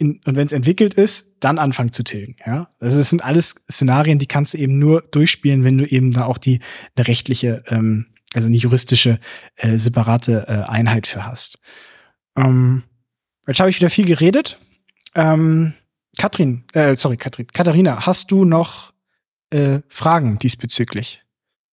in, 0.00 0.20
und 0.24 0.34
wenn 0.34 0.46
es 0.46 0.52
entwickelt 0.52 0.94
ist, 0.94 1.28
dann 1.40 1.58
anfangen 1.58 1.92
zu 1.92 2.02
tilgen. 2.02 2.36
Ja, 2.44 2.70
also 2.80 2.96
das 2.96 3.10
sind 3.10 3.22
alles 3.22 3.54
Szenarien, 3.70 4.18
die 4.18 4.26
kannst 4.26 4.54
du 4.54 4.58
eben 4.58 4.78
nur 4.78 5.02
durchspielen, 5.02 5.62
wenn 5.62 5.78
du 5.78 5.84
eben 5.84 6.12
da 6.12 6.24
auch 6.24 6.38
die 6.38 6.60
eine 6.96 7.06
rechtliche, 7.06 7.62
ähm, 7.68 8.06
also 8.34 8.48
eine 8.48 8.56
juristische 8.56 9.20
äh, 9.56 9.76
separate 9.76 10.46
äh, 10.48 10.70
Einheit 10.70 11.06
für 11.06 11.26
hast. 11.26 11.58
Ähm, 12.36 12.82
jetzt 13.50 13.60
habe 13.60 13.70
ich 13.70 13.78
wieder 13.78 13.90
viel 13.90 14.06
geredet. 14.06 14.58
Ähm, 15.14 15.74
Katrin, 16.18 16.64
äh, 16.72 16.96
sorry, 16.96 17.16
Katrin, 17.16 17.46
Katharina, 17.48 18.06
hast 18.06 18.30
du 18.30 18.44
noch 18.44 18.92
äh, 19.50 19.80
Fragen 19.88 20.38
diesbezüglich? 20.38 21.22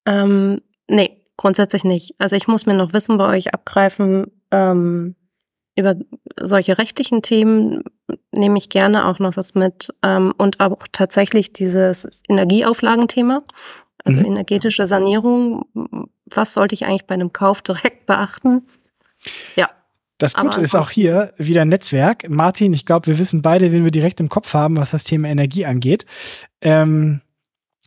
Ähm, 0.05 0.61
nee, 0.87 1.21
grundsätzlich 1.37 1.83
nicht. 1.83 2.15
Also 2.17 2.35
ich 2.35 2.47
muss 2.47 2.65
mir 2.65 2.73
noch 2.73 2.93
Wissen 2.93 3.17
bei 3.17 3.27
euch 3.27 3.53
abgreifen. 3.53 4.27
Ähm, 4.51 5.15
über 5.75 5.95
solche 6.39 6.77
rechtlichen 6.77 7.21
Themen 7.21 7.83
nehme 8.31 8.57
ich 8.57 8.69
gerne 8.69 9.05
auch 9.05 9.19
noch 9.19 9.37
was 9.37 9.53
mit. 9.53 9.93
Ähm, 10.01 10.33
und 10.37 10.59
auch 10.59 10.87
tatsächlich 10.91 11.53
dieses 11.53 12.23
Energieauflagenthema, 12.27 13.43
also 14.03 14.19
mhm. 14.19 14.25
energetische 14.25 14.87
Sanierung. 14.87 15.65
Was 16.25 16.53
sollte 16.53 16.73
ich 16.73 16.85
eigentlich 16.85 17.05
bei 17.05 17.13
einem 17.13 17.31
Kauf 17.31 17.61
direkt 17.61 18.07
beachten? 18.07 18.67
Ja. 19.55 19.69
Das 20.17 20.33
Gute 20.33 20.61
ist 20.61 20.75
auch 20.75 20.89
hier 20.89 21.31
wieder 21.37 21.61
ein 21.61 21.69
Netzwerk. 21.69 22.27
Martin, 22.29 22.73
ich 22.73 22.85
glaube, 22.85 23.07
wir 23.07 23.19
wissen 23.19 23.41
beide, 23.41 23.71
wen 23.71 23.83
wir 23.83 23.91
direkt 23.91 24.19
im 24.19 24.29
Kopf 24.29 24.53
haben, 24.53 24.77
was 24.77 24.91
das 24.91 25.03
Thema 25.03 25.27
Energie 25.27 25.65
angeht. 25.65 26.05
Ähm, 26.61 27.21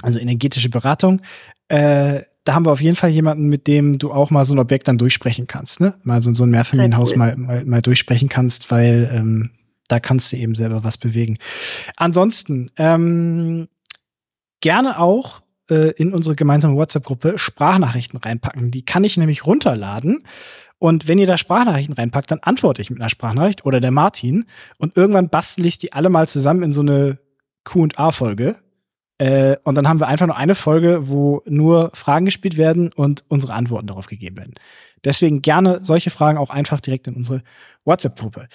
also 0.03 0.19
energetische 0.19 0.69
Beratung. 0.69 1.23
Äh, 1.69 2.23
da 2.45 2.55
haben 2.55 2.65
wir 2.65 2.73
auf 2.73 2.81
jeden 2.81 2.97
Fall 2.97 3.11
jemanden, 3.11 3.49
mit 3.49 3.67
dem 3.67 3.99
du 3.99 4.13
auch 4.13 4.31
mal 4.31 4.45
so 4.45 4.55
ein 4.55 4.59
Objekt 4.59 4.89
dann 4.89 4.97
durchsprechen 4.97 5.47
kannst, 5.47 5.81
ne? 5.81 5.95
Mal 6.05 6.23
so, 6.23 6.33
so 6.33 6.45
ein 6.45 6.51
Mehrfamilienhaus 6.51 7.15
mal, 7.17 7.37
mal, 7.37 7.65
mal 7.65 7.83
durchsprechen 7.83 8.29
kannst, 8.29 8.71
weil 8.71 9.11
ähm, 9.13 9.51
da 9.89 10.01
kannst 10.01 10.33
du 10.33 10.37
eben 10.37 10.55
selber 10.55 10.85
was 10.85 10.99
bewegen. 10.99 11.37
Ansonsten, 11.97 12.71
ähm, 12.77 13.69
gerne 14.61 14.99
auch 14.99 15.43
äh, 15.71 15.93
in 15.93 16.13
unsere 16.13 16.37
gemeinsame 16.37 16.77
WhatsApp-Gruppe 16.77 17.39
Sprachnachrichten 17.39 18.19
reinpacken. 18.19 18.71
Die 18.71 18.85
kann 18.85 19.05
ich 19.05 19.17
nämlich 19.17 19.47
runterladen. 19.47 20.25
Und 20.81 21.07
wenn 21.07 21.19
ihr 21.19 21.27
da 21.29 21.39
Sprachnachrichten 21.39 21.95
reinpackt, 21.95 22.33
dann 22.33 22.41
antworte 22.41 22.83
ich 22.83 22.91
mit 22.91 23.01
einer 23.01 23.09
Sprachnachricht 23.09 23.65
oder 23.65 23.81
der 23.81 23.93
Martin. 23.93 24.47
Und 24.79 24.97
irgendwann 24.97 25.29
bastel 25.29 25.67
ich 25.67 25.79
die 25.79 25.93
alle 25.93 26.09
mal 26.09 26.27
zusammen 26.27 26.65
in 26.65 26.73
so 26.73 26.81
eine 26.81 27.19
Q&A-Folge 27.63 28.57
äh, 29.21 29.59
und 29.65 29.75
dann 29.75 29.87
haben 29.87 30.01
wir 30.01 30.09
einfach 30.09 30.27
nur 30.27 30.39
eine 30.39 30.55
Folge, 30.55 31.09
wo 31.09 31.43
nur 31.45 31.91
Fragen 31.93 32.25
gespielt 32.25 32.57
werden 32.57 32.91
und 32.91 33.23
unsere 33.29 33.53
Antworten 33.53 33.87
darauf 33.87 34.07
gegeben 34.07 34.39
werden. 34.39 34.55
Deswegen 35.05 35.43
gerne 35.43 35.81
solche 35.85 36.09
Fragen 36.11 36.39
auch 36.39 36.49
einfach 36.49 36.81
direkt 36.81 37.07
in 37.07 37.17
unsere 37.17 37.43
WhatsApp-Gruppe. 37.85 38.49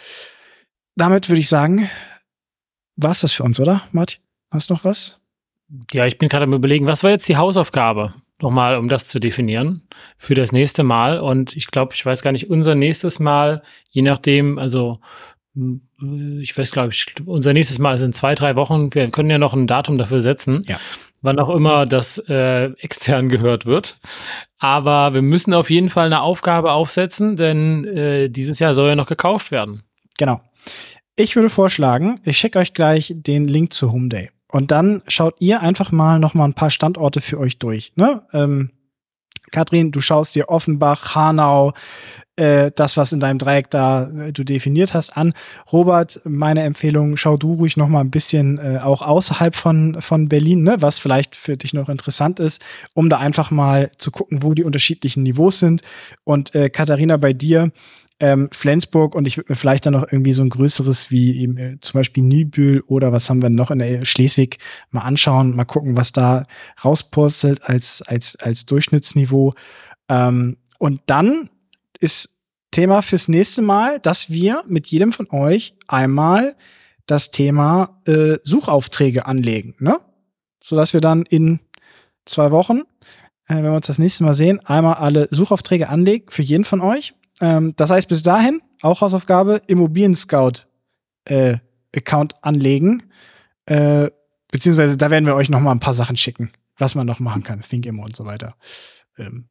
Damit 0.96 1.30
würde 1.30 1.40
ich 1.40 1.50
sagen, 1.50 1.88
war's 2.96 3.22
das 3.22 3.32
für 3.32 3.44
uns, 3.44 3.60
oder, 3.60 3.84
Martin? 3.92 4.22
Hast 4.50 4.72
du 4.72 4.74
noch 4.74 4.84
was? 4.84 5.20
Ja, 5.92 6.08
ich 6.08 6.18
bin 6.18 6.30
gerade 6.30 6.46
am 6.46 6.54
überlegen, 6.54 6.88
was 6.88 7.04
war 7.04 7.12
jetzt 7.12 7.30
die 7.30 7.38
Hausaufgabe? 7.38 8.16
Nochmal, 8.42 8.76
um 8.76 8.90
das 8.90 9.08
zu 9.08 9.20
definieren 9.20 9.88
für 10.18 10.36
das 10.36 10.52
nächste 10.52 10.84
Mal. 10.84 11.20
Und 11.20 11.56
ich 11.56 11.68
glaube, 11.68 11.94
ich 11.94 12.06
weiß 12.06 12.22
gar 12.22 12.32
nicht, 12.32 12.50
unser 12.50 12.76
nächstes 12.76 13.20
Mal, 13.20 13.64
je 13.90 14.02
nachdem, 14.02 14.58
also 14.58 15.00
ich 16.42 16.58
weiß, 16.58 16.72
glaube 16.72 16.90
ich, 16.92 17.06
unser 17.26 17.54
nächstes 17.54 17.80
Mal 17.80 17.96
ist 17.96 18.02
in 18.02 18.12
zwei, 18.14 18.36
drei 18.36 18.56
Wochen. 18.56 18.94
Wir 18.94 19.10
können 19.10 19.30
ja 19.30 19.38
noch 19.38 19.54
ein 19.54 19.68
Datum 19.68 19.98
dafür 19.98 20.20
setzen, 20.20 20.64
ja. 20.68 20.78
wann 21.22 21.40
auch 21.40 21.50
immer 21.50 21.86
das 21.86 22.18
äh, 22.28 22.72
extern 22.80 23.30
gehört 23.30 23.66
wird. 23.66 23.98
Aber 24.58 25.14
wir 25.14 25.22
müssen 25.22 25.54
auf 25.54 25.70
jeden 25.70 25.90
Fall 25.90 26.08
eine 26.08 26.22
Aufgabe 26.22 26.72
aufsetzen, 26.74 27.38
denn 27.38 27.86
äh, 27.86 28.30
dieses 28.30 28.60
Jahr 28.60 28.74
soll 28.74 28.90
ja 28.90 28.96
noch 28.96 29.08
gekauft 29.08 29.52
werden. 29.52 29.84
Genau. 30.18 30.42
Ich 31.16 31.38
würde 31.38 31.50
vorschlagen, 31.50 32.20
ich 32.26 32.38
schicke 32.38 32.60
euch 32.60 32.74
gleich 32.74 33.14
den 33.16 33.46
Link 33.46 33.72
zu 33.72 33.94
Home 33.94 34.10
Day. 34.10 34.32
Und 34.56 34.72
dann 34.72 35.02
schaut 35.10 35.36
ihr 35.40 35.60
einfach 35.60 35.92
mal 35.92 36.18
noch 36.18 36.34
mal 36.34 36.46
ein 36.46 36.54
paar 36.54 36.70
Standorte 36.70 37.20
für 37.20 37.38
euch 37.42 37.60
durch. 37.60 37.92
Ne? 37.98 38.22
Ähm, 38.32 38.70
Kathrin, 39.52 39.92
du 39.92 40.00
schaust 40.00 40.34
dir 40.34 40.48
Offenbach, 40.48 41.14
Hanau, 41.14 41.74
äh, 42.38 42.72
das, 42.74 42.96
was 42.96 43.12
in 43.12 43.20
deinem 43.20 43.38
Dreieck 43.38 43.70
da 43.70 44.10
äh, 44.10 44.32
du 44.32 44.46
definiert 44.46 44.94
hast, 44.94 45.18
an. 45.18 45.34
Robert, 45.74 46.22
meine 46.24 46.64
Empfehlung, 46.64 47.18
schau 47.18 47.36
du 47.36 47.56
ruhig 47.56 47.76
noch 47.76 47.90
mal 47.90 48.00
ein 48.00 48.12
bisschen 48.12 48.58
äh, 48.58 48.80
auch 48.80 49.02
außerhalb 49.02 49.58
von, 49.58 50.02
von 50.02 50.30
Berlin, 50.30 50.64
ne, 50.64 50.78
was 50.80 51.00
vielleicht 51.00 51.36
für 51.36 51.58
dich 51.58 51.74
noch 51.74 51.90
interessant 51.90 52.40
ist, 52.40 52.64
um 52.94 53.10
da 53.10 53.18
einfach 53.18 53.52
mal 53.52 53.92
zu 53.98 54.10
gucken, 54.10 54.42
wo 54.42 54.54
die 54.54 54.64
unterschiedlichen 54.64 55.24
Niveaus 55.24 55.60
sind. 55.60 55.82
Und 56.24 56.56
äh, 56.56 56.70
Katharina, 56.70 57.18
bei 57.18 57.34
dir, 57.34 57.74
ähm, 58.20 58.50
Flensburg 58.52 59.14
und 59.14 59.28
ich 59.28 59.38
würde 59.38 59.52
mir 59.52 59.56
vielleicht 59.56 59.86
dann 59.86 59.94
noch 59.94 60.10
irgendwie 60.10 60.32
so 60.32 60.42
ein 60.42 60.50
größeres 60.50 61.12
wie 61.12 61.38
eben 61.42 61.58
äh, 61.58 61.78
zum 61.82 62.00
Beispiel 62.00 62.24
Nibül 62.24 62.82
oder 62.88 63.12
was 63.12 63.30
haben 63.30 63.42
wir 63.42 63.50
noch 63.50 63.72
in 63.72 63.80
der 63.80 64.06
Schleswig 64.06 64.58
mal 64.90 65.02
anschauen, 65.02 65.56
mal 65.56 65.66
gucken, 65.66 65.98
was 65.98 66.14
da 66.14 66.46
rauspurzelt 66.84 67.64
als, 67.64 68.02
als, 68.02 68.38
als 68.38 68.66
Durchschnittsniveau. 68.66 69.54
Ähm, 70.08 70.58
und 70.80 71.02
dann 71.08 71.50
ist 72.00 72.36
Thema 72.72 73.02
fürs 73.02 73.28
nächste 73.28 73.62
Mal, 73.62 74.00
dass 74.00 74.30
wir 74.30 74.64
mit 74.68 74.88
jedem 74.88 75.12
von 75.12 75.30
euch 75.32 75.76
einmal 75.88 76.56
das 77.08 77.32
Thema 77.32 78.02
äh, 78.06 78.38
Suchaufträge 78.44 79.26
anlegen, 79.26 79.76
ne? 79.80 80.00
Sodass 80.64 80.94
wir 80.94 81.02
dann 81.02 81.24
in 81.24 81.60
zwei 82.26 82.52
Wochen, 82.52 82.80
äh, 83.48 83.56
wenn 83.56 83.64
wir 83.64 83.74
uns 83.74 83.88
das 83.88 84.00
nächste 84.00 84.24
Mal 84.24 84.34
sehen, 84.34 84.60
einmal 84.66 84.96
alle 84.96 85.28
Suchaufträge 85.32 85.90
anlegen 85.90 86.26
für 86.30 86.42
jeden 86.42 86.66
von 86.66 86.82
euch. 86.82 87.14
Ähm, 87.42 87.74
das 87.76 87.92
heißt, 87.92 88.08
bis 88.08 88.24
dahin, 88.24 88.62
auch 88.82 89.02
Hausaufgabe, 89.02 89.62
Immobilien 89.68 90.16
Scout 90.16 90.66
äh, 91.26 91.58
anlegen. 92.42 93.04
Äh, 93.66 94.10
beziehungsweise 94.52 94.98
da 94.98 95.10
werden 95.10 95.26
wir 95.26 95.36
euch 95.36 95.50
noch 95.50 95.60
mal 95.60 95.72
ein 95.72 95.80
paar 95.80 95.94
Sachen 95.94 96.18
schicken, 96.18 96.52
was 96.78 96.96
man 96.96 97.08
noch 97.08 97.20
machen 97.20 97.44
kann, 97.44 97.62
Think 97.62 97.86
Immo 97.86 98.04
und 98.04 98.16
so 98.16 98.26
weiter. 98.26 98.56
Ähm, 99.18 99.50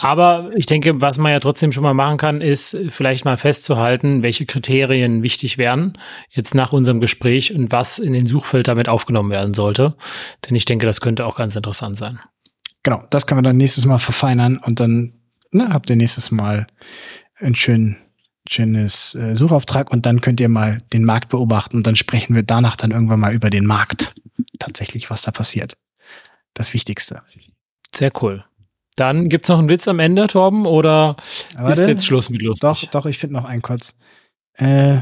aber 0.00 0.50
ich 0.56 0.66
denke, 0.66 1.00
was 1.00 1.18
man 1.18 1.32
ja 1.32 1.40
trotzdem 1.40 1.72
schon 1.72 1.82
mal 1.82 1.94
machen 1.94 2.16
kann, 2.16 2.40
ist 2.40 2.76
vielleicht 2.88 3.24
mal 3.24 3.36
festzuhalten, 3.36 4.22
welche 4.22 4.46
Kriterien 4.46 5.22
wichtig 5.22 5.58
wären 5.58 5.96
jetzt 6.30 6.54
nach 6.54 6.72
unserem 6.72 7.00
Gespräch 7.00 7.54
und 7.54 7.70
was 7.70 7.98
in 7.98 8.12
den 8.12 8.26
Suchfeld 8.26 8.68
damit 8.68 8.88
aufgenommen 8.88 9.30
werden 9.30 9.54
sollte. 9.54 9.96
Denn 10.44 10.56
ich 10.56 10.64
denke, 10.64 10.86
das 10.86 11.00
könnte 11.00 11.26
auch 11.26 11.36
ganz 11.36 11.56
interessant 11.56 11.96
sein. 11.96 12.18
Genau, 12.82 13.04
das 13.10 13.26
können 13.26 13.38
wir 13.38 13.48
dann 13.48 13.58
nächstes 13.58 13.84
Mal 13.84 13.98
verfeinern 13.98 14.58
und 14.58 14.80
dann 14.80 15.19
ne, 15.52 15.70
habt 15.70 15.90
ihr 15.90 15.96
nächstes 15.96 16.30
Mal 16.30 16.66
ein 17.36 17.54
schön, 17.54 17.96
schönes 18.48 19.14
äh, 19.14 19.36
Suchauftrag 19.36 19.90
und 19.90 20.06
dann 20.06 20.20
könnt 20.20 20.40
ihr 20.40 20.48
mal 20.48 20.78
den 20.92 21.04
Markt 21.04 21.28
beobachten 21.28 21.78
und 21.78 21.86
dann 21.86 21.96
sprechen 21.96 22.34
wir 22.34 22.42
danach 22.42 22.76
dann 22.76 22.90
irgendwann 22.90 23.20
mal 23.20 23.32
über 23.32 23.50
den 23.50 23.66
Markt. 23.66 24.14
Tatsächlich, 24.58 25.10
was 25.10 25.22
da 25.22 25.30
passiert. 25.30 25.76
Das 26.54 26.74
Wichtigste. 26.74 27.22
Sehr 27.94 28.12
cool. 28.22 28.44
Dann 28.96 29.28
gibt's 29.28 29.48
noch 29.48 29.58
einen 29.58 29.68
Witz 29.68 29.88
am 29.88 29.98
Ende, 29.98 30.26
Torben, 30.26 30.66
oder 30.66 31.16
Warte, 31.56 31.80
ist 31.80 31.86
jetzt 31.86 32.06
Schluss 32.06 32.28
mit 32.28 32.42
lustig? 32.42 32.60
Doch, 32.60 32.84
doch, 32.90 33.06
ich 33.06 33.18
finde 33.18 33.36
noch 33.36 33.44
einen 33.44 33.62
kurz. 33.62 33.96
Äh, 34.54 34.98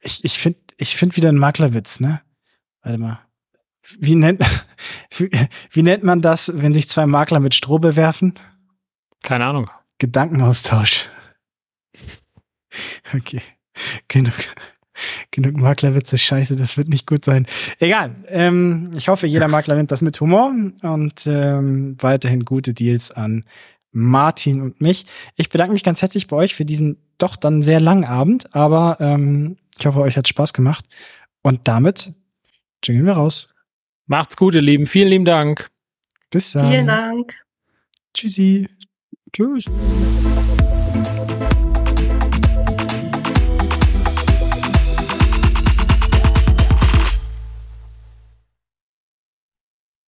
ich 0.00 0.24
ich 0.24 0.38
finde 0.38 0.58
ich 0.78 0.96
find 0.96 1.16
wieder 1.16 1.28
einen 1.28 1.38
Maklerwitz, 1.38 2.00
ne? 2.00 2.22
Warte 2.82 2.98
mal. 2.98 3.20
Wie 3.98 4.14
nennt, 4.14 4.40
wie, 5.16 5.30
wie 5.70 5.82
nennt 5.82 6.02
man 6.02 6.20
das, 6.20 6.52
wenn 6.54 6.74
sich 6.74 6.88
zwei 6.88 7.06
Makler 7.06 7.40
mit 7.40 7.54
Stroh 7.54 7.78
bewerfen? 7.78 8.34
Keine 9.22 9.46
Ahnung. 9.46 9.70
Gedankenaustausch. 9.98 11.08
Okay. 13.14 13.40
Genug. 14.06 14.34
Genug 15.30 15.56
Maklerwitze, 15.56 16.18
scheiße, 16.18 16.56
das 16.56 16.76
wird 16.76 16.88
nicht 16.88 17.06
gut 17.06 17.24
sein. 17.24 17.46
Egal. 17.78 18.14
Ähm, 18.26 18.90
ich 18.96 19.08
hoffe, 19.08 19.26
jeder 19.26 19.48
Makler 19.48 19.76
nimmt 19.76 19.90
das 19.90 20.02
mit 20.02 20.20
Humor 20.20 20.52
und 20.82 21.26
ähm, 21.26 21.96
weiterhin 22.00 22.44
gute 22.44 22.74
Deals 22.74 23.10
an 23.10 23.44
Martin 23.92 24.60
und 24.60 24.80
mich. 24.80 25.06
Ich 25.36 25.48
bedanke 25.48 25.72
mich 25.72 25.84
ganz 25.84 26.02
herzlich 26.02 26.26
bei 26.26 26.36
euch 26.36 26.54
für 26.54 26.64
diesen 26.64 26.98
doch 27.18 27.36
dann 27.36 27.62
sehr 27.62 27.80
langen 27.80 28.04
Abend, 28.04 28.54
aber 28.54 28.96
ähm, 29.00 29.56
ich 29.78 29.86
hoffe, 29.86 30.00
euch 30.00 30.16
hat 30.16 30.28
Spaß 30.28 30.52
gemacht. 30.52 30.84
Und 31.42 31.68
damit 31.68 32.12
jingeln 32.84 33.06
wir 33.06 33.14
raus. 33.14 33.48
Macht's 34.06 34.36
gut, 34.36 34.54
ihr 34.54 34.62
Lieben. 34.62 34.86
Vielen 34.86 35.08
lieben 35.08 35.24
Dank. 35.24 35.70
Bis 36.30 36.52
dann. 36.52 36.70
Vielen 36.70 36.86
Dank. 36.86 37.34
Tschüssi. 38.14 38.68
Tschüss. 39.32 39.64